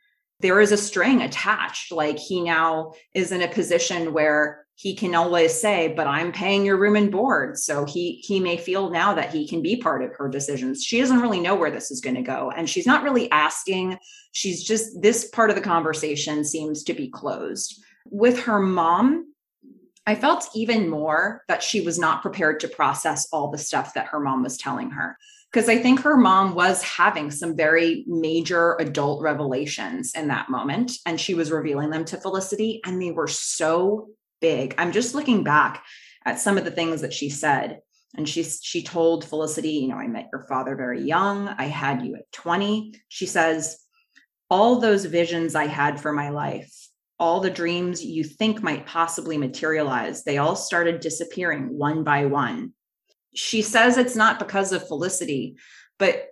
[0.45, 1.91] there is a string attached.
[1.91, 6.67] Like he now is in a position where he can always say, but I'm paying
[6.67, 7.59] your room and board.
[7.59, 10.85] So he he may feel now that he can be part of her decisions.
[10.85, 12.53] She doesn't really know where this is going to go.
[12.55, 13.97] And she's not really asking.
[14.33, 17.83] She's just this part of the conversation seems to be closed.
[18.11, 19.33] With her mom,
[20.07, 24.09] I felt even more that she was not prepared to process all the stuff that
[24.09, 25.17] her mom was telling her
[25.55, 30.91] because I think her mom was having some very major adult revelations in that moment.
[31.07, 34.09] And she was revealing them to Felicity, and they were so
[34.41, 34.75] big.
[34.79, 35.85] I'm just looking back
[36.25, 37.79] at some of the things that she said.
[38.17, 41.47] And she, she told Felicity, you know, I met your father very young.
[41.47, 43.01] I had you at 20.
[43.07, 43.79] She says,
[44.51, 46.75] all those visions I had for my life,
[47.21, 52.73] all the dreams you think might possibly materialize, they all started disappearing one by one
[53.35, 55.57] she says it's not because of Felicity,
[55.99, 56.29] but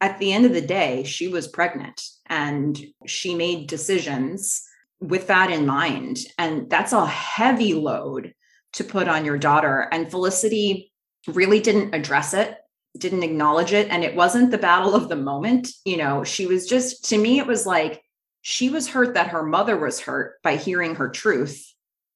[0.00, 4.62] at the end of the day, she was pregnant and she made decisions
[5.00, 6.18] with that in mind.
[6.38, 8.34] And that's a heavy load
[8.74, 9.88] to put on your daughter.
[9.92, 10.92] And Felicity
[11.28, 12.56] really didn't address it,
[12.98, 13.88] didn't acknowledge it.
[13.90, 15.70] And it wasn't the battle of the moment.
[15.84, 18.02] You know, she was just, to me, it was like
[18.42, 21.74] she was hurt that her mother was hurt by hearing her truth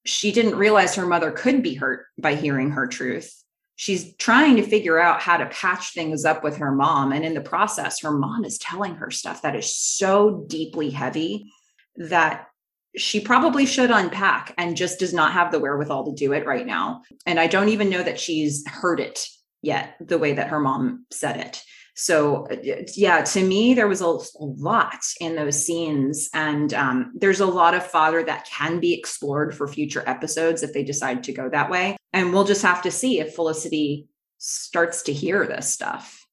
[0.09, 3.35] she didn't realize her mother could be hurt by hearing her truth.
[3.79, 7.13] She's trying to figure out how to patch things up with her mom.
[7.13, 11.53] And in the process, her mom is telling her stuff that is so deeply heavy
[11.95, 12.49] that
[12.97, 16.67] she probably should unpack and just does not have the wherewithal to do it right
[16.67, 17.03] now.
[17.25, 19.29] And I don't even know that she's heard it
[19.63, 21.63] yet, the way that her mom said it.
[21.95, 26.31] So, yeah, to me, there was a, lot in those scenes.
[26.35, 30.73] And um, there's a lot of father that can be explored for future episodes if
[30.73, 31.97] they decide to go that way.
[32.13, 36.27] And we'll just have to see if Felicity starts to hear this stuff.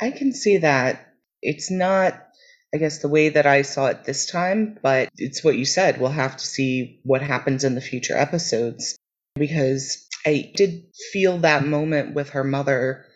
[0.00, 1.06] I can see that.
[1.42, 2.14] It's not
[2.74, 6.00] I guess, the way that I saw it this time, but it's what you said.
[6.00, 8.98] We'll have to see what happens in the future episodes
[9.36, 13.06] because I did feel that moment with her mother.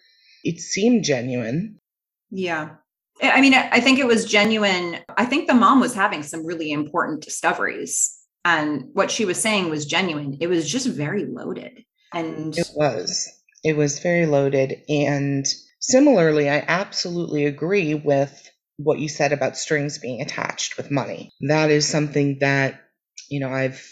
[0.42, 1.78] It seemed genuine.
[2.30, 2.76] Yeah.
[3.22, 4.98] I mean, I think it was genuine.
[5.18, 9.68] I think the mom was having some really important discoveries, and what she was saying
[9.68, 10.38] was genuine.
[10.40, 11.84] It was just very loaded.
[12.12, 13.29] And it was.
[13.64, 14.83] It was very loaded.
[14.88, 15.46] And
[15.81, 21.31] similarly, I absolutely agree with what you said about strings being attached with money.
[21.48, 22.81] That is something that,
[23.31, 23.85] you know, I've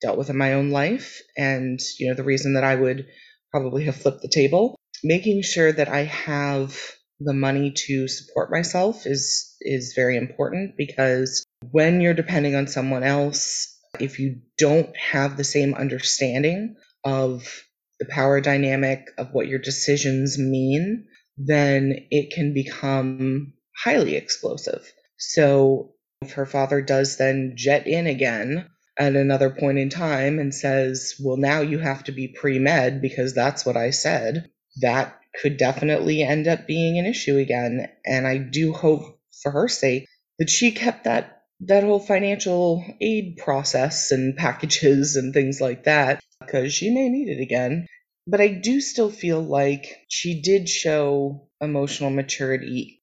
[0.00, 1.20] dealt with in my own life.
[1.36, 3.06] And, you know, the reason that I would
[3.50, 6.76] probably have flipped the table, making sure that I have
[7.20, 13.04] the money to support myself is is very important because when you're depending on someone
[13.04, 17.64] else if you don't have the same understanding of
[18.00, 21.06] the power dynamic of what your decisions mean
[21.38, 24.92] then it can become highly explosive.
[25.18, 30.54] So if her father does then jet in again at another point in time and
[30.54, 35.18] says, Well, now you have to be pre med because that's what I said, that
[35.40, 37.88] could definitely end up being an issue again.
[38.04, 40.06] And I do hope for her sake
[40.38, 46.20] that she kept that that whole financial aid process and packages and things like that
[46.40, 47.86] because she may need it again.
[48.26, 53.02] But I do still feel like she did show emotional maturity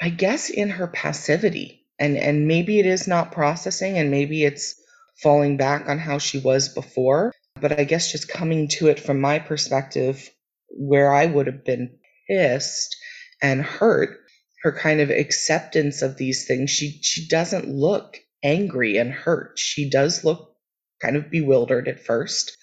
[0.00, 1.86] I guess in her passivity.
[1.98, 4.74] And and maybe it is not processing and maybe it's
[5.22, 9.20] falling back on how she was before, but I guess just coming to it from
[9.20, 10.30] my perspective
[10.70, 12.96] where I would have been pissed
[13.42, 14.19] and hurt,
[14.62, 19.58] her kind of acceptance of these things, she she doesn't look angry and hurt.
[19.58, 20.54] She does look
[21.00, 22.56] kind of bewildered at first.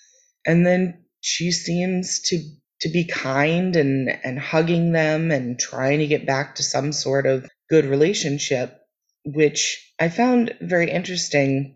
[0.46, 2.40] And then she seems to
[2.82, 7.26] to be kind and and hugging them and trying to get back to some sort
[7.26, 8.80] of good relationship
[9.26, 11.76] which i found very interesting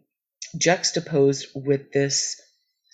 [0.57, 2.39] juxtaposed with this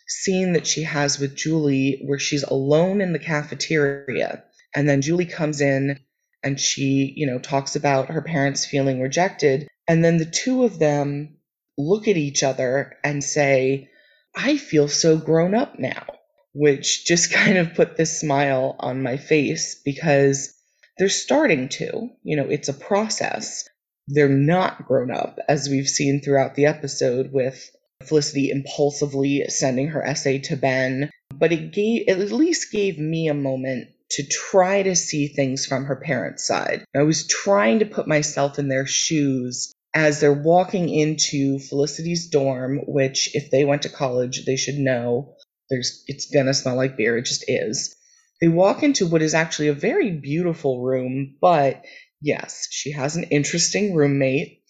[0.07, 5.25] scene that she has with julie where she's alone in the cafeteria and then julie
[5.25, 5.99] comes in
[6.43, 10.79] and she you know talks about her parents feeling rejected and then the two of
[10.79, 11.37] them
[11.77, 13.89] look at each other and say
[14.35, 16.05] i feel so grown up now
[16.53, 20.53] which just kind of put this smile on my face because
[20.97, 22.09] they're starting to.
[22.23, 23.67] You know, it's a process.
[24.07, 27.69] They're not grown up, as we've seen throughout the episode with
[28.03, 31.09] Felicity impulsively sending her essay to Ben.
[31.33, 35.65] But it gave, it at least gave me a moment to try to see things
[35.65, 36.85] from her parents' side.
[36.95, 42.81] I was trying to put myself in their shoes as they're walking into Felicity's dorm,
[42.87, 45.35] which, if they went to college, they should know
[45.69, 47.17] there's it's gonna smell like beer.
[47.17, 47.95] It just is.
[48.39, 51.83] They walk into what is actually a very beautiful room, but
[52.21, 54.61] yes, she has an interesting roommate.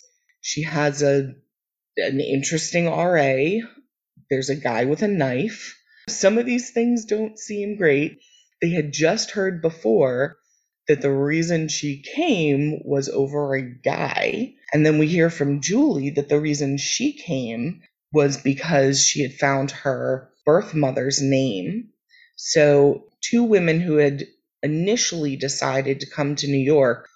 [0.42, 1.34] She has a
[1.98, 3.60] an interesting RA.
[4.30, 5.76] There's a guy with a knife.
[6.10, 8.20] Some of these things don't seem great.
[8.62, 10.38] They had just heard before
[10.88, 14.54] that the reason she came was over a guy.
[14.74, 17.82] And then we hear from Julie that the reason she came
[18.14, 21.90] was because she had found her birth mother's name.
[22.38, 24.28] So, two women who had
[24.64, 27.08] initially decided to come to New York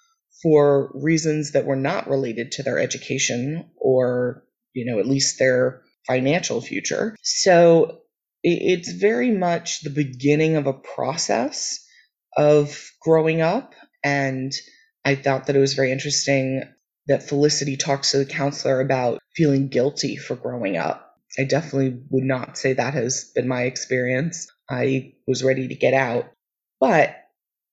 [0.42, 4.44] for reasons that were not related to their education or,
[4.74, 7.16] you know, at least their financial future.
[7.22, 8.01] So,
[8.42, 11.84] it's very much the beginning of a process
[12.36, 13.74] of growing up.
[14.02, 14.52] And
[15.04, 16.62] I thought that it was very interesting
[17.06, 22.24] that Felicity talks to the counselor about feeling guilty for growing up I definitely would
[22.24, 24.48] not say that has been my experience.
[24.68, 26.30] I was ready to get out.
[26.78, 27.16] But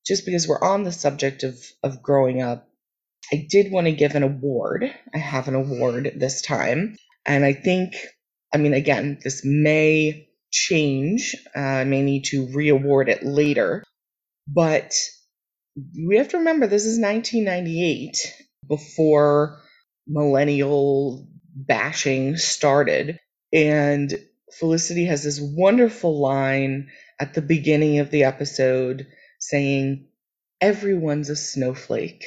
[0.05, 2.69] just because we're on the subject of, of growing up,
[3.31, 4.91] I did want to give an award.
[5.13, 6.95] I have an award this time.
[7.25, 7.95] And I think,
[8.53, 11.35] I mean, again, this may change.
[11.55, 13.83] Uh, I may need to re award it later.
[14.47, 14.93] But
[16.07, 18.17] we have to remember this is 1998
[18.67, 19.61] before
[20.07, 23.19] millennial bashing started.
[23.53, 24.13] And
[24.53, 26.89] Felicity has this wonderful line
[27.19, 29.07] at the beginning of the episode
[29.39, 30.07] saying,
[30.61, 32.25] Everyone's a snowflake.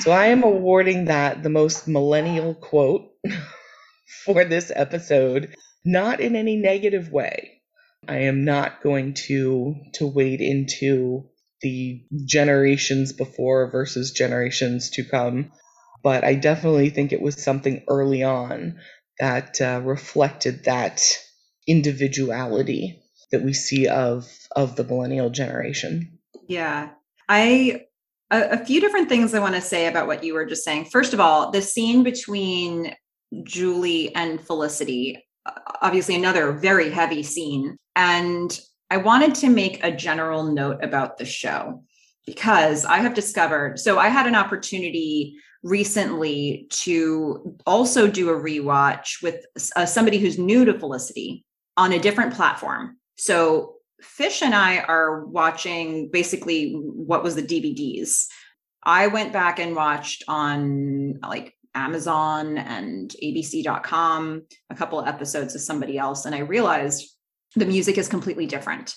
[0.00, 3.10] so I am awarding that the most millennial quote
[4.24, 5.54] for this episode,
[5.84, 7.62] not in any negative way.
[8.08, 11.28] I am not going to to wade into
[11.60, 15.52] the generations before versus generations to come,
[16.02, 18.78] but I definitely think it was something early on
[19.18, 21.02] that uh, reflected that
[21.66, 24.26] individuality that we see of
[24.56, 26.18] of the millennial generation.
[26.48, 26.90] Yeah.
[27.28, 27.86] I
[28.30, 30.86] a, a few different things I want to say about what you were just saying.
[30.86, 32.94] First of all, the scene between
[33.44, 35.24] Julie and Felicity,
[35.80, 37.76] obviously another very heavy scene.
[37.96, 38.58] And
[38.90, 41.84] I wanted to make a general note about the show
[42.26, 49.22] because I have discovered so I had an opportunity recently to also do a rewatch
[49.22, 49.44] with
[49.76, 51.44] uh, somebody who's new to Felicity
[51.76, 52.96] on a different platform.
[53.16, 58.26] So Fish and I are watching basically what was the DVDs.
[58.82, 65.98] I went back and watched on like Amazon and ABC.com a couple episodes of somebody
[65.98, 67.14] else, and I realized
[67.56, 68.94] the music is completely different.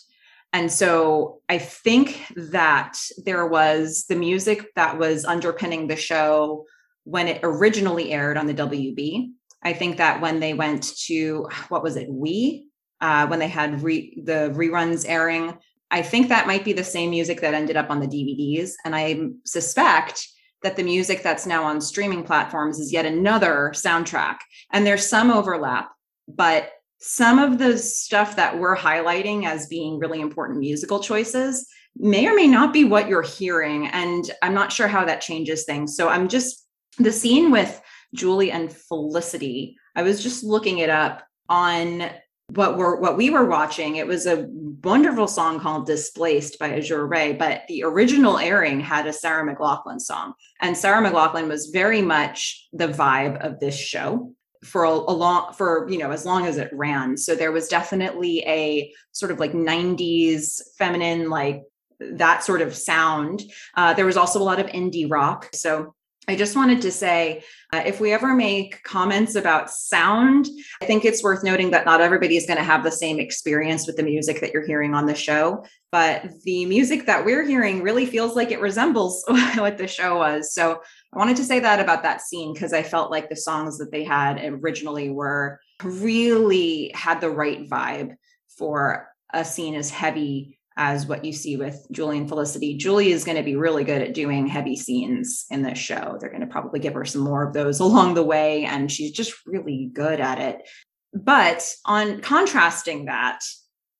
[0.53, 6.65] And so I think that there was the music that was underpinning the show
[7.05, 9.31] when it originally aired on the WB.
[9.63, 12.67] I think that when they went to what was it, We,
[13.01, 15.57] uh, when they had re- the reruns airing.
[15.89, 18.73] I think that might be the same music that ended up on the DVDs.
[18.85, 20.27] And I suspect
[20.63, 24.37] that the music that's now on streaming platforms is yet another soundtrack.
[24.71, 25.91] And there's some overlap,
[26.27, 32.27] but some of the stuff that we're highlighting as being really important musical choices may
[32.27, 33.87] or may not be what you're hearing.
[33.87, 35.95] And I'm not sure how that changes things.
[35.95, 36.65] So I'm just
[36.97, 37.81] the scene with
[38.15, 39.75] Julie and Felicity.
[39.95, 42.09] I was just looking it up on
[42.49, 44.45] what we're what we were watching it was a
[44.83, 49.99] wonderful song called displaced by azure ray but the original airing had a sarah mclachlan
[49.99, 54.33] song and sarah mclachlan was very much the vibe of this show
[54.63, 57.17] for a, a long for you know as long as it ran.
[57.17, 61.63] So there was definitely a sort of like 90s feminine like
[61.99, 63.43] that sort of sound.
[63.75, 65.49] Uh, there was also a lot of indie rock.
[65.53, 65.93] So
[66.27, 67.43] I just wanted to say
[67.73, 70.47] uh, if we ever make comments about sound,
[70.81, 73.85] I think it's worth noting that not everybody is going to have the same experience
[73.85, 75.65] with the music that you're hearing on the show.
[75.91, 80.53] But the music that we're hearing really feels like it resembles what the show was.
[80.53, 80.81] So
[81.13, 83.91] I wanted to say that about that scene because I felt like the songs that
[83.91, 88.15] they had originally were really had the right vibe
[88.57, 92.75] for a scene as heavy as what you see with Julie and Felicity.
[92.75, 96.17] Julie is going to be really good at doing heavy scenes in this show.
[96.19, 99.11] They're going to probably give her some more of those along the way, and she's
[99.11, 100.67] just really good at it.
[101.13, 103.41] But on contrasting that,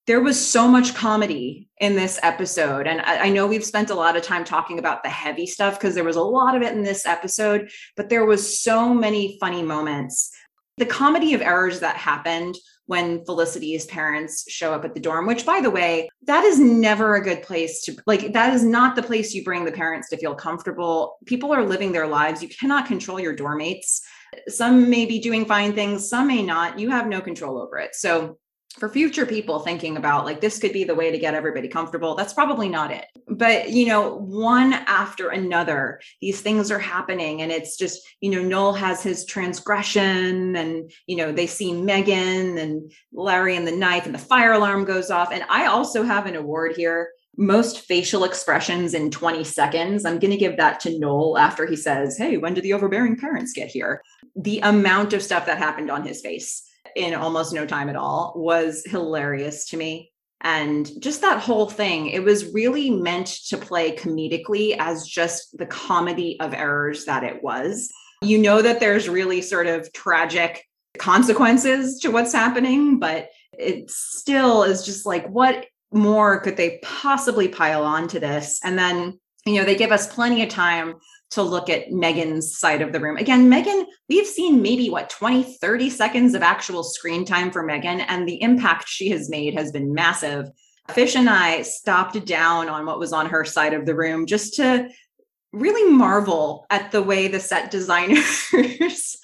[0.06, 2.88] there was so much comedy in this episode.
[2.88, 5.80] And I, I know we've spent a lot of time talking about the heavy stuff
[5.80, 9.38] because there was a lot of it in this episode, but there was so many
[9.40, 10.32] funny moments.
[10.78, 12.56] The comedy of errors that happened
[12.86, 17.16] when Felicity's parents show up at the dorm, which by the way, that is never
[17.16, 20.18] a good place to like that is not the place you bring the parents to
[20.18, 21.18] feel comfortable.
[21.26, 22.42] People are living their lives.
[22.42, 24.02] You cannot control your dorm mates.
[24.48, 26.80] Some may be doing fine things, some may not.
[26.80, 27.96] You have no control over it.
[27.96, 28.38] So
[28.74, 32.16] for future people thinking about like this could be the way to get everybody comfortable
[32.16, 37.52] that's probably not it but you know one after another these things are happening and
[37.52, 42.92] it's just you know noel has his transgression and you know they see meghan and
[43.14, 46.36] larry and the knife and the fire alarm goes off and i also have an
[46.36, 50.06] award here most facial expressions in 20 seconds.
[50.06, 53.18] I'm going to give that to Noel after he says, Hey, when did the overbearing
[53.18, 54.04] parents get here?
[54.36, 58.34] The amount of stuff that happened on his face in almost no time at all
[58.36, 60.12] was hilarious to me.
[60.42, 65.66] And just that whole thing, it was really meant to play comedically as just the
[65.66, 67.90] comedy of errors that it was.
[68.22, 70.66] You know that there's really sort of tragic
[70.98, 77.48] consequences to what's happening, but it still is just like, what more could they possibly
[77.48, 78.60] pile on to this?
[78.64, 80.96] And then, you know, they give us plenty of time
[81.32, 83.18] to look at Meghan's side of the room.
[83.18, 88.06] Again, Meghan, we've seen maybe what 20, 30 seconds of actual screen time for Meghan,
[88.08, 90.50] and the impact she has made has been massive.
[90.92, 94.56] Fish and I stopped down on what was on her side of the room just
[94.56, 94.90] to
[95.52, 98.48] really marvel at the way the set designers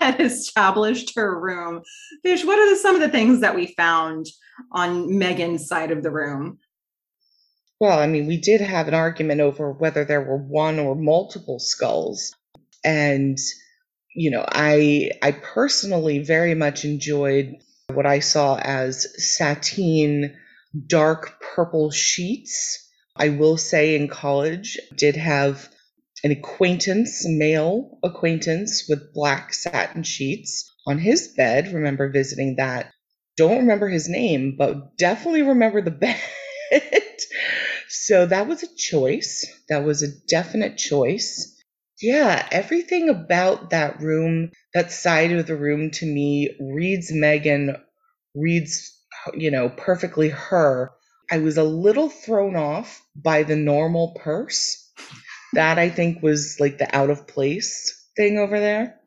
[0.00, 1.82] had established her room.
[2.22, 4.26] Fish, what are the, some of the things that we found
[4.72, 6.58] on Meghan's side of the room?
[7.80, 11.58] Well, I mean, we did have an argument over whether there were one or multiple
[11.60, 12.34] skulls.
[12.84, 13.38] And,
[14.14, 17.56] you know, I I personally very much enjoyed
[17.92, 20.36] what I saw as sateen
[20.86, 22.88] dark purple sheets.
[23.16, 25.68] I will say in college did have
[26.24, 31.72] an acquaintance, male acquaintance with black satin sheets on his bed.
[31.72, 32.92] Remember visiting that.
[33.36, 35.90] Don't remember his name, but definitely remember the
[36.72, 37.18] bed.
[38.08, 39.46] So that was a choice.
[39.68, 41.54] That was a definite choice.
[42.00, 47.78] Yeah, everything about that room, that side of the room to me reads Meghan,
[48.34, 48.98] reads,
[49.34, 50.90] you know, perfectly her.
[51.30, 54.90] I was a little thrown off by the normal purse.
[55.52, 58.98] That I think was like the out of place thing over there.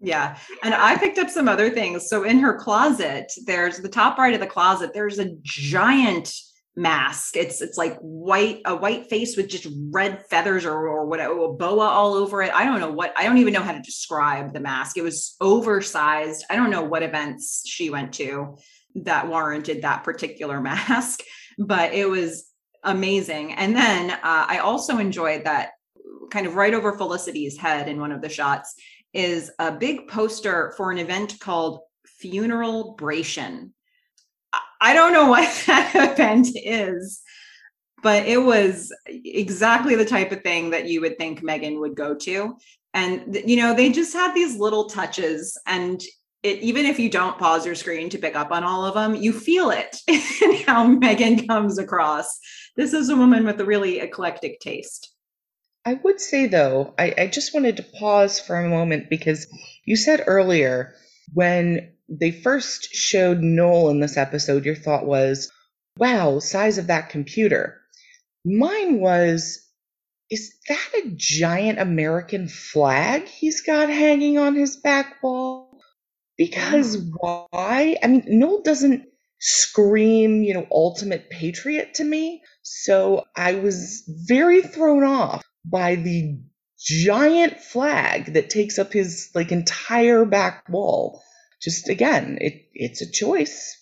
[0.00, 0.36] Yeah.
[0.64, 2.08] And I picked up some other things.
[2.08, 6.32] So in her closet, there's the top right of the closet, there's a giant
[6.76, 7.36] mask.
[7.36, 11.52] It's it's like white, a white face with just red feathers or or whatever, a
[11.52, 12.52] boa all over it.
[12.54, 14.96] I don't know what I don't even know how to describe the mask.
[14.96, 16.44] It was oversized.
[16.50, 18.56] I don't know what events she went to
[18.94, 21.20] that warranted that particular mask,
[21.58, 22.46] but it was
[22.82, 23.52] amazing.
[23.54, 25.70] And then uh, I also enjoyed that
[26.30, 28.74] kind of right over Felicity's head in one of the shots
[29.12, 31.80] is a big poster for an event called
[32.20, 33.70] Funeral Bration.
[34.80, 37.20] I don't know what that event is,
[38.02, 42.14] but it was exactly the type of thing that you would think Meghan would go
[42.14, 42.56] to.
[42.92, 45.58] And, you know, they just had these little touches.
[45.66, 46.02] And
[46.42, 49.14] it, even if you don't pause your screen to pick up on all of them,
[49.14, 52.38] you feel it in how Meghan comes across.
[52.76, 55.12] This is a woman with a really eclectic taste.
[55.84, 59.46] I would say, though, I, I just wanted to pause for a moment because
[59.84, 60.94] you said earlier
[61.32, 65.50] when they first showed Noel in this episode, your thought was,
[65.96, 67.80] wow, size of that computer.
[68.44, 69.64] Mine was,
[70.28, 75.80] is that a giant American flag he's got hanging on his back wall?
[76.36, 77.96] Because why?
[78.02, 79.04] I mean, Noel doesn't
[79.38, 82.42] scream, you know, ultimate patriot to me.
[82.62, 86.40] So I was very thrown off by the
[86.78, 91.22] giant flag that takes up his like entire back wall
[91.60, 93.76] just again, it it's a choice.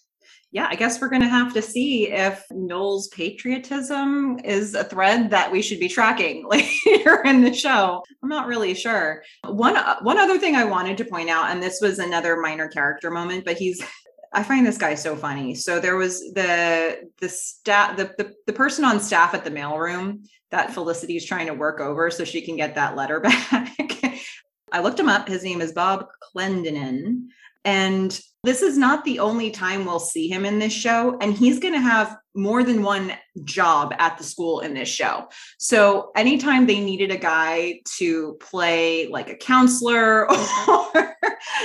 [0.51, 5.29] Yeah, I guess we're going to have to see if Noel's patriotism is a thread
[5.31, 8.03] that we should be tracking later in the show.
[8.23, 9.23] I'm not really sure.
[9.45, 13.11] One one other thing I wanted to point out, and this was another minor character
[13.11, 13.83] moment, but he's
[14.33, 15.55] I find this guy so funny.
[15.55, 20.27] So there was the the staff the, the the person on staff at the mailroom
[20.51, 23.21] that Felicity is trying to work over so she can get that letter
[23.53, 23.77] back.
[24.73, 25.29] I looked him up.
[25.29, 27.29] His name is Bob Clendenin.
[27.69, 31.19] And this is not the only time we'll see him in this show.
[31.21, 33.13] And he's going to have more than one
[33.45, 35.29] job at the school in this show.
[35.59, 40.27] So anytime they needed a guy to play like a counselor
[40.69, 41.17] or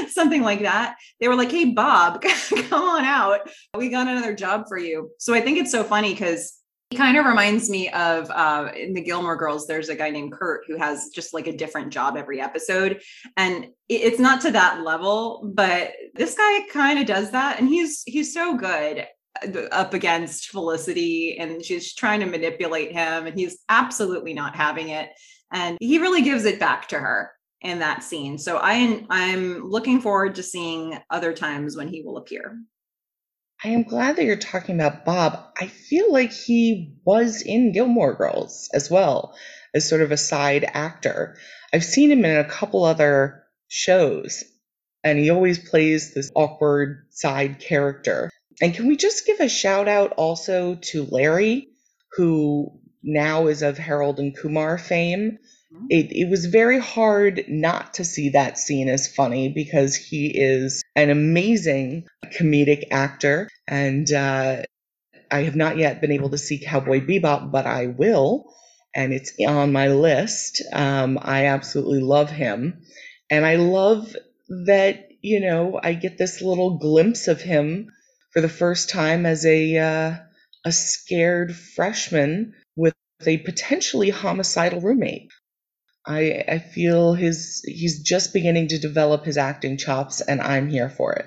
[0.10, 2.22] something like that, they were like, hey, Bob,
[2.70, 3.50] come on out.
[3.78, 5.12] We got another job for you.
[5.20, 6.52] So I think it's so funny because
[6.94, 9.66] he kind of reminds me of uh, in the Gilmore Girls.
[9.66, 13.02] There's a guy named Kurt who has just like a different job every episode,
[13.36, 18.04] and it's not to that level, but this guy kind of does that, and he's
[18.06, 19.08] he's so good
[19.44, 24.90] uh, up against Felicity, and she's trying to manipulate him, and he's absolutely not having
[24.90, 25.10] it,
[25.52, 27.32] and he really gives it back to her
[27.62, 28.38] in that scene.
[28.38, 32.56] So I I'm looking forward to seeing other times when he will appear.
[33.64, 35.40] I am glad that you're talking about Bob.
[35.58, 39.36] I feel like he was in Gilmore Girls as well
[39.74, 41.38] as sort of a side actor.
[41.72, 44.44] I've seen him in a couple other shows,
[45.02, 48.30] and he always plays this awkward side character.
[48.62, 51.70] And can we just give a shout out also to Larry,
[52.18, 55.40] who now is of Harold and Kumar fame?
[55.74, 55.86] Mm-hmm.
[55.90, 60.84] It, it was very hard not to see that scene as funny because he is
[60.96, 63.50] an amazing comedic actor.
[63.68, 64.64] And uh,
[65.32, 68.54] I have not yet been able to see Cowboy Bebop, but I will.
[68.96, 70.62] And it's on my list.
[70.72, 72.84] Um, I absolutely love him.
[73.30, 74.16] And I love
[74.66, 77.90] that, you know, I get this little glimpse of him
[78.32, 80.16] for the first time as a, uh,
[80.66, 82.94] a scared freshman with
[83.26, 85.32] a potentially homicidal roommate.
[86.06, 90.90] I I feel his he's just beginning to develop his acting chops and I'm here
[90.90, 91.26] for it.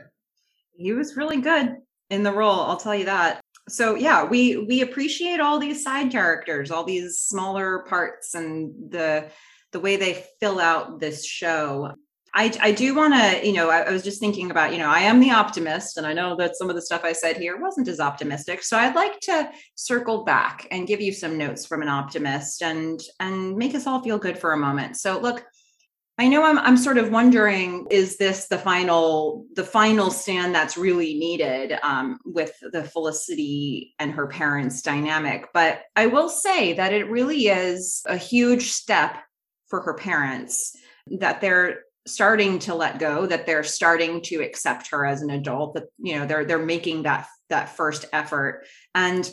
[0.76, 1.76] He was really good
[2.10, 3.40] in the role, I'll tell you that.
[3.68, 9.28] So yeah, we we appreciate all these side characters, all these smaller parts and the
[9.72, 11.92] the way they fill out this show.
[12.36, 14.90] I, I do want to, you know, I, I, was just thinking about, you know,
[14.90, 17.58] I am the optimist, and I know that some of the stuff I said here
[17.58, 18.62] wasn't as optimistic.
[18.62, 23.00] So I'd like to circle back and give you some notes from an optimist and
[23.20, 24.98] and make us all feel good for a moment.
[24.98, 25.46] So look,
[26.18, 30.76] I know I'm I'm sort of wondering is this the final the final stand that's
[30.76, 36.92] really needed um, with the Felicity and her parents dynamic, but I will say that
[36.92, 39.16] it really is a huge step
[39.68, 40.76] for her parents
[41.06, 45.74] that they're starting to let go that they're starting to accept her as an adult
[45.74, 48.64] that you know they're they're making that that first effort.
[48.94, 49.28] And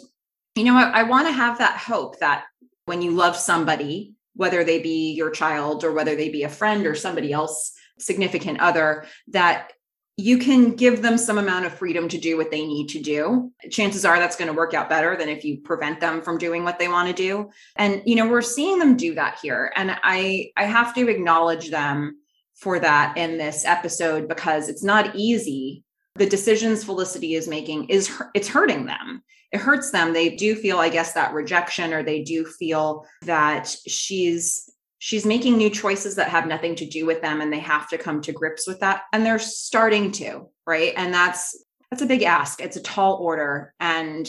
[0.56, 2.46] you know I, I want to have that hope that
[2.86, 6.86] when you love somebody whether they be your child or whether they be a friend
[6.88, 9.72] or somebody else significant other that
[10.18, 13.52] you can give them some amount of freedom to do what they need to do.
[13.72, 16.64] Chances are that's going to work out better than if you prevent them from doing
[16.64, 17.50] what they want to do.
[17.78, 19.72] And you know we're seeing them do that here.
[19.76, 22.20] And i i have to acknowledge them
[22.56, 25.84] for that in this episode because it's not easy.
[26.16, 29.24] The decisions felicity is making is it's hurting them.
[29.52, 30.14] It hurts them.
[30.14, 35.58] They do feel i guess that rejection or they do feel that she's she's making
[35.58, 38.32] new choices that have nothing to do with them and they have to come to
[38.32, 39.04] grips with that.
[39.12, 40.94] And they're starting to right?
[40.96, 42.62] And that's that's a big ask.
[42.62, 44.28] It's a tall order and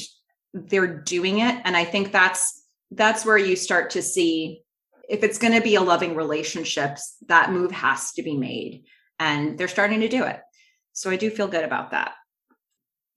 [0.52, 1.60] they're doing it.
[1.64, 4.62] And i think that's that's where you start to see
[5.08, 8.84] if it's going to be a loving relationships that move has to be made
[9.18, 10.40] and they're starting to do it.
[10.92, 12.12] So i do feel good about that.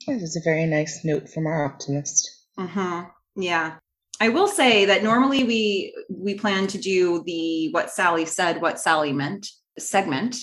[0.08, 2.46] That is a very nice note from our optimist.
[2.58, 3.42] Mm-hmm.
[3.42, 3.76] yeah.
[4.20, 8.80] I will say that normally we we plan to do the what sally said what
[8.80, 10.36] sally meant segment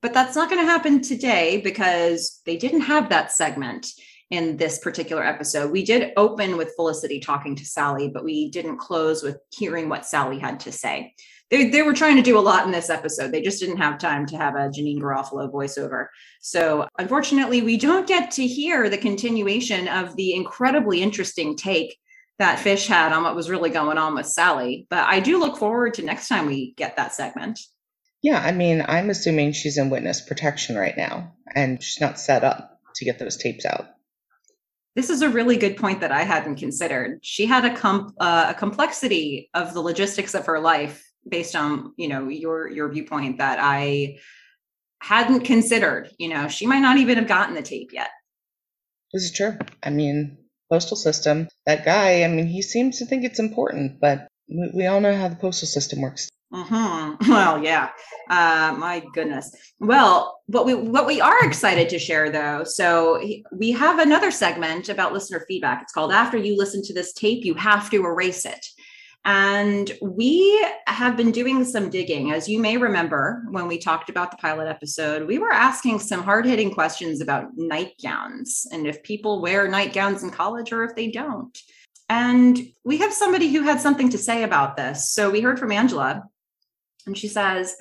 [0.00, 3.86] but that's not going to happen today because they didn't have that segment
[4.32, 5.70] in this particular episode.
[5.70, 10.06] We did open with Felicity talking to Sally, but we didn't close with hearing what
[10.06, 11.14] Sally had to say.
[11.50, 13.30] They, they were trying to do a lot in this episode.
[13.30, 16.06] They just didn't have time to have a Janeane Garofalo voiceover.
[16.40, 21.98] So, unfortunately, we don't get to hear the continuation of the incredibly interesting take
[22.38, 24.86] that Fish had on what was really going on with Sally.
[24.88, 27.60] But I do look forward to next time we get that segment.
[28.22, 32.44] Yeah, I mean, I'm assuming she's in witness protection right now and she's not set
[32.44, 33.88] up to get those tapes out.
[34.94, 37.20] This is a really good point that I hadn't considered.
[37.22, 41.92] She had a com- uh, a complexity of the logistics of her life based on
[41.96, 44.18] you know your your viewpoint that I
[45.00, 46.10] hadn't considered.
[46.18, 48.10] You know, she might not even have gotten the tape yet.
[49.12, 49.56] This is true.
[49.82, 50.38] I mean,
[50.70, 51.48] postal system.
[51.66, 52.24] That guy.
[52.24, 55.36] I mean, he seems to think it's important, but we, we all know how the
[55.36, 56.28] postal system works.
[56.52, 57.30] Mm-hmm.
[57.30, 57.90] Well, yeah.
[58.28, 59.50] Uh, my goodness.
[59.80, 62.64] Well, what we what we are excited to share though.
[62.64, 63.22] So
[63.52, 65.82] we have another segment about listener feedback.
[65.82, 68.66] It's called "After You Listen to This Tape, You Have to Erase It."
[69.24, 72.32] And we have been doing some digging.
[72.32, 76.24] As you may remember, when we talked about the pilot episode, we were asking some
[76.24, 81.08] hard hitting questions about nightgowns and if people wear nightgowns in college or if they
[81.08, 81.56] don't.
[82.08, 85.10] And we have somebody who had something to say about this.
[85.10, 86.24] So we heard from Angela,
[87.06, 87.76] and she says,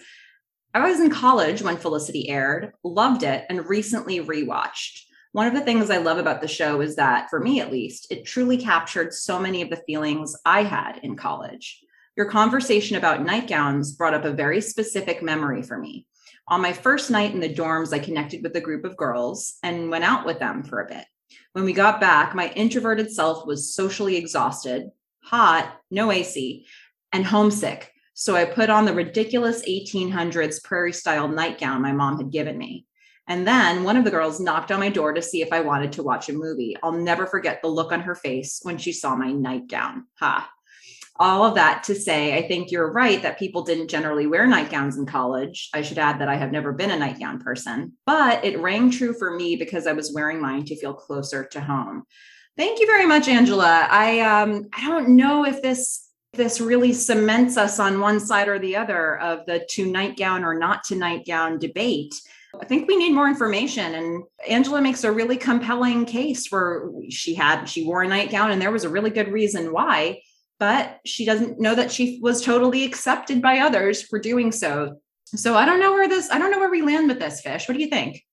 [0.73, 5.03] I was in college when Felicity aired, loved it, and recently rewatched.
[5.33, 8.07] One of the things I love about the show is that, for me at least,
[8.11, 11.81] it truly captured so many of the feelings I had in college.
[12.17, 16.05] Your conversation about nightgowns brought up a very specific memory for me.
[16.47, 19.89] On my first night in the dorms, I connected with a group of girls and
[19.89, 21.05] went out with them for a bit.
[21.53, 24.89] When we got back, my introverted self was socially exhausted,
[25.23, 26.65] hot, no AC,
[27.13, 27.90] and homesick
[28.21, 32.85] so I put on the ridiculous 1800s prairie style nightgown my mom had given me.
[33.27, 35.93] And then one of the girls knocked on my door to see if I wanted
[35.93, 36.77] to watch a movie.
[36.83, 40.05] I'll never forget the look on her face when she saw my nightgown.
[40.19, 40.47] Ha.
[41.15, 44.99] All of that to say, I think you're right that people didn't generally wear nightgowns
[44.99, 45.71] in college.
[45.73, 49.15] I should add that I have never been a nightgown person, but it rang true
[49.17, 52.03] for me because I was wearing mine to feel closer to home.
[52.55, 53.87] Thank you very much, Angela.
[53.89, 58.57] I um I don't know if this this really cements us on one side or
[58.57, 62.13] the other of the to nightgown or not to nightgown debate.
[62.59, 63.95] I think we need more information.
[63.95, 68.61] And Angela makes a really compelling case where she had, she wore a nightgown and
[68.61, 70.21] there was a really good reason why,
[70.59, 74.97] but she doesn't know that she was totally accepted by others for doing so.
[75.25, 77.67] So I don't know where this, I don't know where we land with this fish.
[77.67, 78.23] What do you think?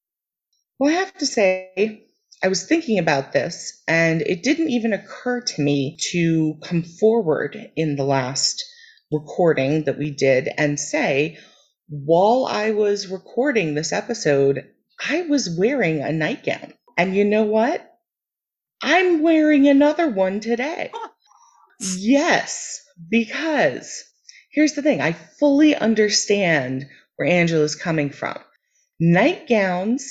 [0.78, 2.07] Well, I have to say,
[2.42, 7.70] I was thinking about this, and it didn't even occur to me to come forward
[7.74, 8.64] in the last
[9.10, 11.38] recording that we did and say,
[11.88, 14.64] while I was recording this episode,
[15.08, 16.74] I was wearing a nightgown.
[16.96, 17.84] And you know what?
[18.82, 20.92] I'm wearing another one today.
[21.80, 24.04] yes, because
[24.52, 26.86] here's the thing I fully understand
[27.16, 28.38] where Angela's coming from.
[29.00, 30.02] Nightgowns,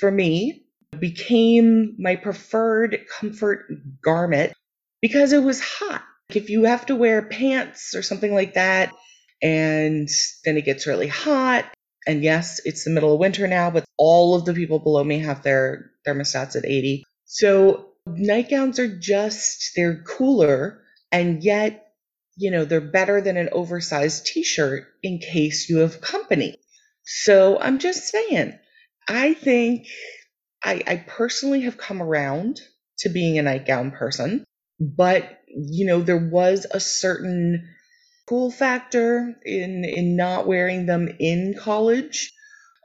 [0.00, 0.61] for me,
[0.98, 3.66] became my preferred comfort
[4.04, 4.52] garment
[5.00, 6.02] because it was hot.
[6.30, 8.92] If you have to wear pants or something like that,
[9.42, 10.08] And
[10.44, 11.66] then it gets really hot.
[12.06, 15.18] And yes, it's the middle of winter now, but all of the people below me
[15.20, 17.04] have their thermostats at 80.
[17.26, 20.80] So nightgowns are just, they're cooler
[21.10, 21.88] and yet,
[22.36, 26.56] you know, they're better than an oversized t shirt in case you have company.
[27.04, 28.58] So I'm just saying,
[29.08, 29.86] I think
[30.64, 32.60] I, I personally have come around
[32.98, 34.44] to being a nightgown person,
[34.78, 37.68] but you know, there was a certain
[38.28, 42.32] cool factor in in not wearing them in college.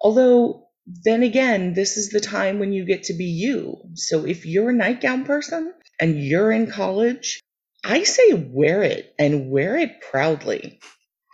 [0.02, 0.68] Although
[1.04, 3.78] then again, this is the time when you get to be you.
[3.96, 7.42] So if you're a nightgown person and you're in college,
[7.84, 10.80] I say wear it and wear it proudly.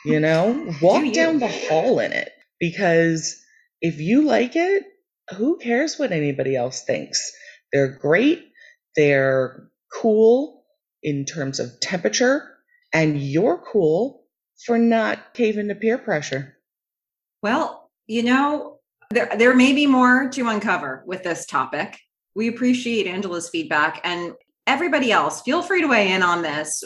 [0.05, 1.13] You know, walk you.
[1.13, 3.39] down the hall in it because
[3.81, 4.83] if you like it,
[5.31, 7.31] who cares what anybody else thinks?
[7.71, 8.45] They're great.
[8.95, 10.63] They're cool
[11.01, 12.49] in terms of temperature
[12.93, 14.25] and you're cool
[14.65, 16.57] for not caving to peer pressure.
[17.41, 21.99] Well, you know, there, there may be more to uncover with this topic.
[22.35, 24.33] We appreciate Angela's feedback and
[24.65, 26.83] everybody else, feel free to weigh in on this.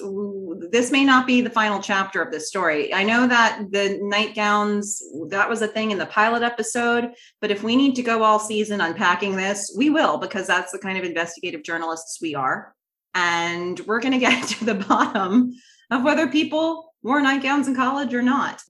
[0.72, 2.94] This may not be the final chapter of this story.
[2.94, 7.64] I know that the nightgowns, that was a thing in the pilot episode, but if
[7.64, 11.04] we need to go all season unpacking this, we will, because that's the kind of
[11.04, 12.74] investigative journalists we are.
[13.14, 15.54] And we're going to get to the bottom
[15.92, 18.62] of whether people wore nightgowns in college or not.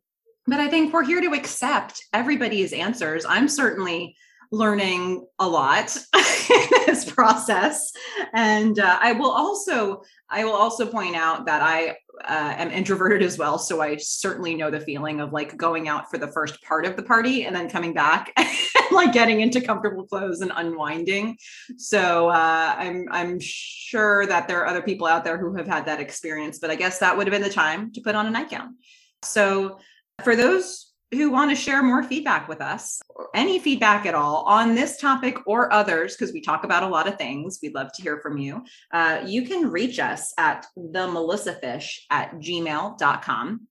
[0.45, 3.25] But I think we're here to accept everybody's answers.
[3.25, 4.15] I'm certainly
[4.51, 7.91] learning a lot in this process.
[8.33, 11.89] And uh, i will also i will also point out that i
[12.23, 16.09] uh, am introverted as well so i certainly know the feeling of like going out
[16.09, 18.33] for the first part of the party and then coming back
[18.91, 21.37] like getting into comfortable clothes and unwinding.
[21.77, 25.85] So uh, i'm i'm sure that there are other people out there who have had
[25.85, 28.31] that experience but i guess that would have been the time to put on a
[28.31, 28.75] nightgown.
[29.23, 29.79] So
[30.23, 33.01] for those who want to share more feedback with us,
[33.33, 37.07] any feedback at all on this topic or others, because we talk about a lot
[37.07, 38.63] of things, we'd love to hear from you.
[38.91, 43.67] Uh, you can reach us at the Melissa Fish at gmail.com.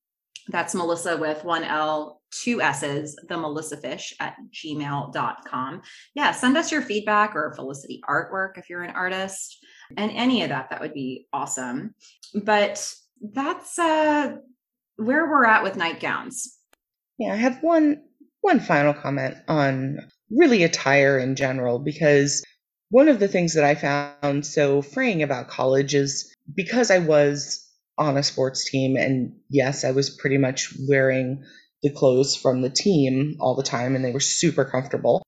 [0.48, 5.82] That's Melissa with one L, two S's, the Melissa Fish at gmail.com.
[6.14, 9.64] Yeah, send us your feedback or Felicity artwork if you're an artist,
[9.96, 11.94] and any of that, that would be awesome.
[12.34, 14.36] But that's uh,
[14.96, 16.55] where we're at with nightgowns
[17.18, 18.02] yeah, I have one
[18.40, 19.98] one final comment on
[20.30, 22.44] really attire in general because
[22.90, 27.68] one of the things that I found so freeing about college is because I was
[27.98, 31.44] on a sports team and yes, I was pretty much wearing
[31.82, 35.22] the clothes from the team all the time and they were super comfortable.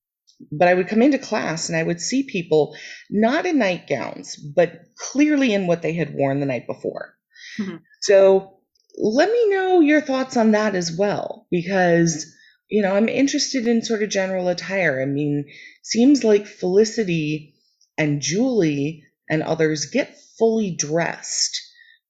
[0.53, 2.77] But I would come into class and I would see people
[3.11, 7.15] not in nightgowns, but clearly in what they had worn the night before.
[7.59, 7.77] Mm-hmm.
[8.03, 8.58] So
[9.01, 12.27] let me know your thoughts on that as well, because,
[12.69, 15.01] you know, I'm interested in sort of general attire.
[15.01, 15.47] I mean,
[15.83, 17.55] seems like Felicity
[17.97, 21.61] and Julie and others get fully dressed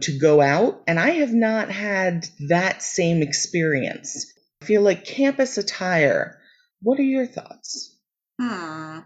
[0.02, 4.32] to go out, and I have not had that same experience.
[4.62, 6.38] I feel like campus attire.
[6.82, 7.98] What are your thoughts?
[8.40, 9.00] Hmm,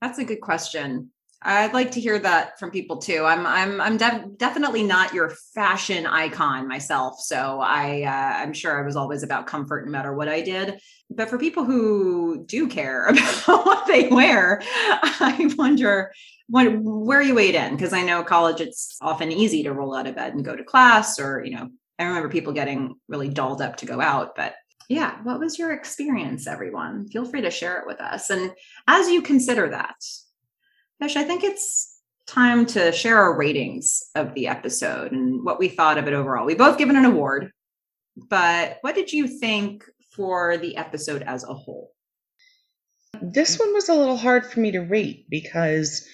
[0.00, 1.11] that's a good question.
[1.44, 3.24] I'd like to hear that from people too.
[3.24, 8.84] I'm I'm I'm definitely not your fashion icon myself, so I uh, I'm sure I
[8.84, 10.78] was always about comfort no matter what I did.
[11.10, 13.06] But for people who do care
[13.46, 16.12] about what they wear, I wonder
[16.48, 20.06] what where you weighed in because I know college it's often easy to roll out
[20.06, 21.68] of bed and go to class, or you know
[21.98, 24.54] I remember people getting really dolled up to go out, but
[24.88, 27.08] yeah, what was your experience, everyone?
[27.08, 28.30] Feel free to share it with us.
[28.30, 28.52] And
[28.86, 29.96] as you consider that,
[31.02, 35.98] I think it's time to share our ratings of the episode and what we thought
[35.98, 36.46] of it overall.
[36.46, 37.50] We both given an award,
[38.30, 39.84] but what did you think
[40.14, 41.90] for the episode as a whole?
[43.20, 46.06] This one was a little hard for me to rate because,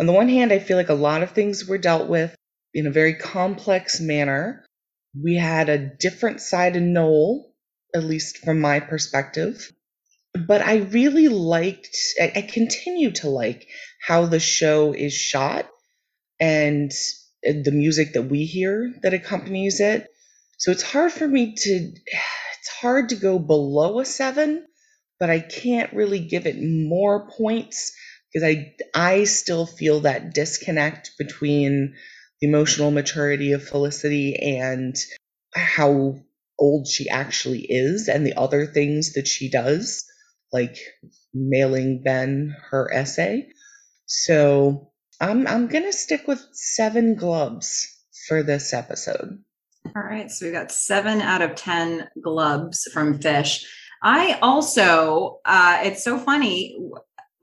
[0.00, 2.34] on the one hand, I feel like a lot of things were dealt with
[2.72, 4.64] in a very complex manner.
[5.22, 7.52] We had a different side of Noel,
[7.94, 9.70] at least from my perspective.
[10.34, 13.68] But I really liked, I, I continue to like
[14.00, 15.68] how the show is shot
[16.40, 16.90] and
[17.42, 20.08] the music that we hear that accompanies it.
[20.58, 21.92] So it's hard for me to
[22.60, 24.66] it's hard to go below a 7,
[25.20, 27.92] but I can't really give it more points
[28.32, 31.94] because I I still feel that disconnect between
[32.40, 34.96] the emotional maturity of Felicity and
[35.54, 36.20] how
[36.58, 40.06] old she actually is and the other things that she does
[40.52, 40.78] like
[41.32, 43.48] mailing Ben her essay.
[44.06, 44.90] So
[45.20, 47.88] I'm I'm gonna stick with seven gloves
[48.28, 49.38] for this episode.
[49.96, 53.66] All right, so we got seven out of 10 glubs from Fish.
[54.02, 56.78] I also, uh, it's so funny.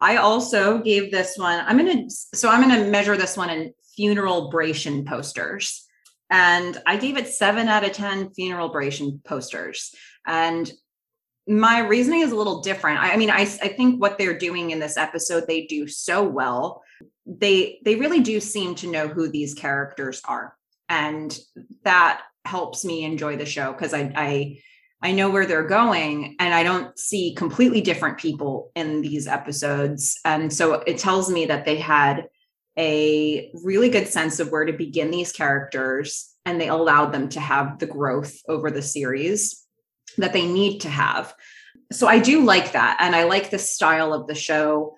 [0.02, 4.52] I also gave this one, I'm to, so I'm to measure this one in funeral
[4.52, 5.86] bration posters.
[6.30, 9.94] And I gave it seven out of 10 funeral bration posters.
[10.26, 10.72] And
[11.50, 13.00] my reasoning is a little different.
[13.00, 16.24] I, I mean, I, I think what they're doing in this episode, they do so
[16.24, 16.84] well.
[17.26, 20.56] They they really do seem to know who these characters are.
[20.90, 21.38] And
[21.84, 24.60] that helps me enjoy the show because I, I
[25.02, 30.20] I know where they're going and I don't see completely different people in these episodes.
[30.26, 32.28] And so it tells me that they had
[32.78, 37.40] a really good sense of where to begin these characters and they allowed them to
[37.40, 39.66] have the growth over the series
[40.20, 41.34] that they need to have.
[41.92, 42.98] So I do like that.
[43.00, 44.96] And I like the style of the show.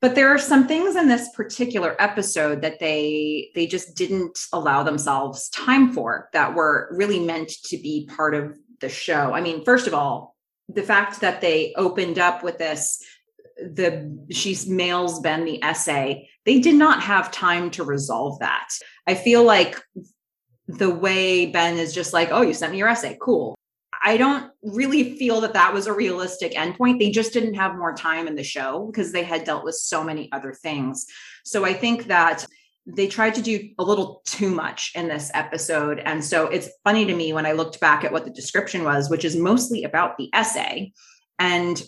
[0.00, 4.82] But there are some things in this particular episode that they they just didn't allow
[4.82, 9.32] themselves time for that were really meant to be part of the show.
[9.32, 10.36] I mean, first of all,
[10.68, 13.02] the fact that they opened up with this
[13.56, 18.68] the she mails Ben the essay, they did not have time to resolve that.
[19.06, 19.80] I feel like
[20.66, 23.16] the way Ben is just like, "Oh, you sent me your essay.
[23.20, 23.54] Cool."
[24.04, 26.98] I don't really feel that that was a realistic endpoint.
[26.98, 30.04] They just didn't have more time in the show because they had dealt with so
[30.04, 31.06] many other things.
[31.44, 32.46] So I think that
[32.86, 36.00] they tried to do a little too much in this episode.
[36.00, 39.08] And so it's funny to me when I looked back at what the description was,
[39.08, 40.92] which is mostly about the essay.
[41.38, 41.82] And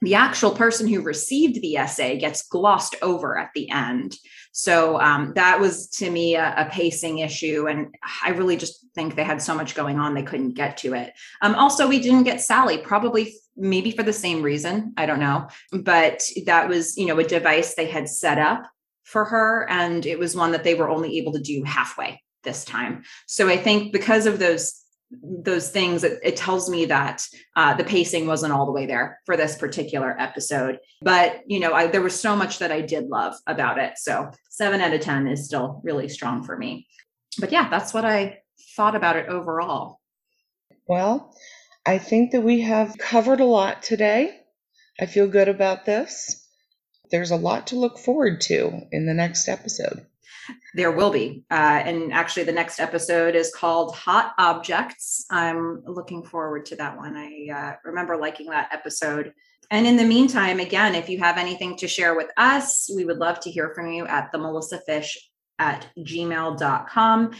[0.00, 4.16] the actual person who received the essay gets glossed over at the end.
[4.52, 7.66] So um, that was to me a, a, pacing issue.
[7.68, 7.94] And
[8.24, 11.12] I really just think they had so much going on, they couldn't get to it.
[11.42, 14.94] Um, also, we didn't get Sally, probably maybe for the same reason.
[14.96, 15.48] I don't know.
[15.70, 18.64] But that was, you know, a device they had set up
[19.04, 19.68] for her.
[19.68, 23.02] And it was one that they were only able to do halfway this time.
[23.26, 24.79] So I think because of those
[25.10, 29.18] those things it, it tells me that uh, the pacing wasn't all the way there
[29.26, 30.78] for this particular episode.
[31.02, 33.94] But you know I, there was so much that i did love about it.
[33.96, 36.86] So seven out of ten is still really strong for me.
[37.38, 38.38] But yeah that's what i
[38.76, 40.00] thought about it overall.
[40.86, 41.34] Well
[41.86, 44.36] i think that we have covered a lot today.
[45.00, 46.46] I feel good about this.
[47.10, 50.06] There's a lot to look forward to in the next episode
[50.74, 51.44] there will be.
[51.50, 55.26] Uh, and actually, the next episode is called Hot Objects.
[55.30, 57.16] I'm looking forward to that one.
[57.16, 59.32] I uh, remember liking that episode.
[59.70, 63.18] And in the meantime, again, if you have anything to share with us, we would
[63.18, 65.16] love to hear from you at the Melissa Fish
[65.58, 67.30] at gmail.com.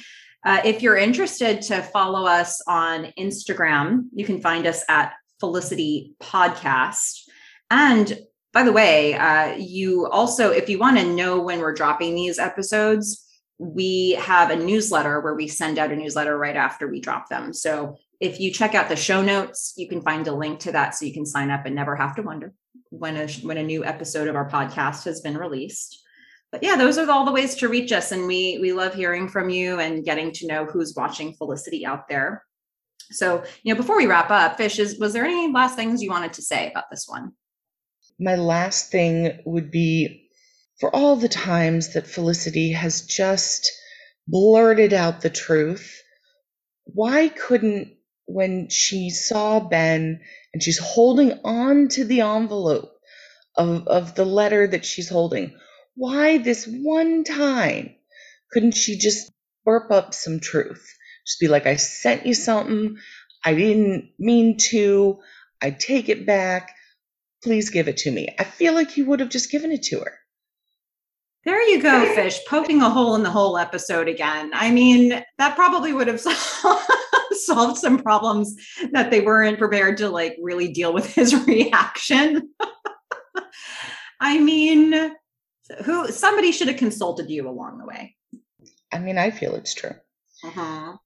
[0.45, 6.15] Uh, if you're interested to follow us on Instagram, you can find us at Felicity
[6.23, 7.23] Podcast.
[7.71, 8.19] And
[8.53, 12.39] by the way, uh, you also, if you want to know when we're dropping these
[12.39, 13.27] episodes,
[13.59, 17.53] we have a newsletter where we send out a newsletter right after we drop them.
[17.53, 20.95] So if you check out the show notes, you can find a link to that
[20.95, 22.53] so you can sign up and never have to wonder
[22.91, 26.03] when a when a new episode of our podcast has been released.
[26.51, 29.29] But yeah, those are all the ways to reach us and we we love hearing
[29.29, 32.45] from you and getting to know who's watching Felicity out there.
[33.13, 36.11] So, you know, before we wrap up, Fish, is was there any last things you
[36.11, 37.33] wanted to say about this one?
[38.21, 40.31] My last thing would be
[40.81, 43.73] for all the times that Felicity has just
[44.29, 46.03] blurted out the truth,
[46.85, 47.95] why couldn't,
[48.27, 50.21] when she saw Ben
[50.55, 52.93] and she's holding on to the envelope
[53.57, 55.57] of, of the letter that she's holding,
[55.97, 57.95] why this one time
[58.53, 59.31] couldn't she just
[59.65, 60.87] burp up some truth?
[61.27, 62.97] Just be like, I sent you something.
[63.45, 65.19] I didn't mean to.
[65.63, 66.71] I take it back
[67.43, 68.29] please give it to me.
[68.39, 70.19] I feel like he would have just given it to her.
[71.45, 74.51] There you go, Fish, poking a hole in the whole episode again.
[74.53, 76.21] I mean, that probably would have
[77.33, 78.55] solved some problems
[78.93, 82.51] that they weren't prepared to like really deal with his reaction.
[84.21, 85.13] I mean,
[85.85, 88.17] who somebody should have consulted you along the way.
[88.93, 89.95] I mean, I feel it's true.
[90.45, 90.97] Uh-huh.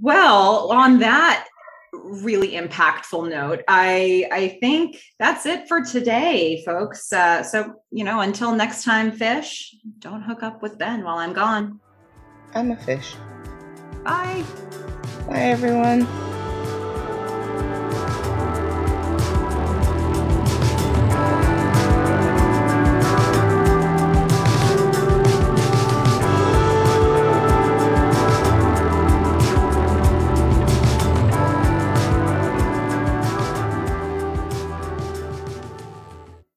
[0.00, 1.48] Well, on that
[2.04, 3.62] really impactful note.
[3.68, 7.12] I i think that's it for today folks.
[7.12, 11.32] Uh, so you know until next time fish don't hook up with ben while i'm
[11.32, 11.80] gone.
[12.54, 13.14] I'm a fish.
[14.04, 14.44] Bye.
[15.28, 16.06] Bye everyone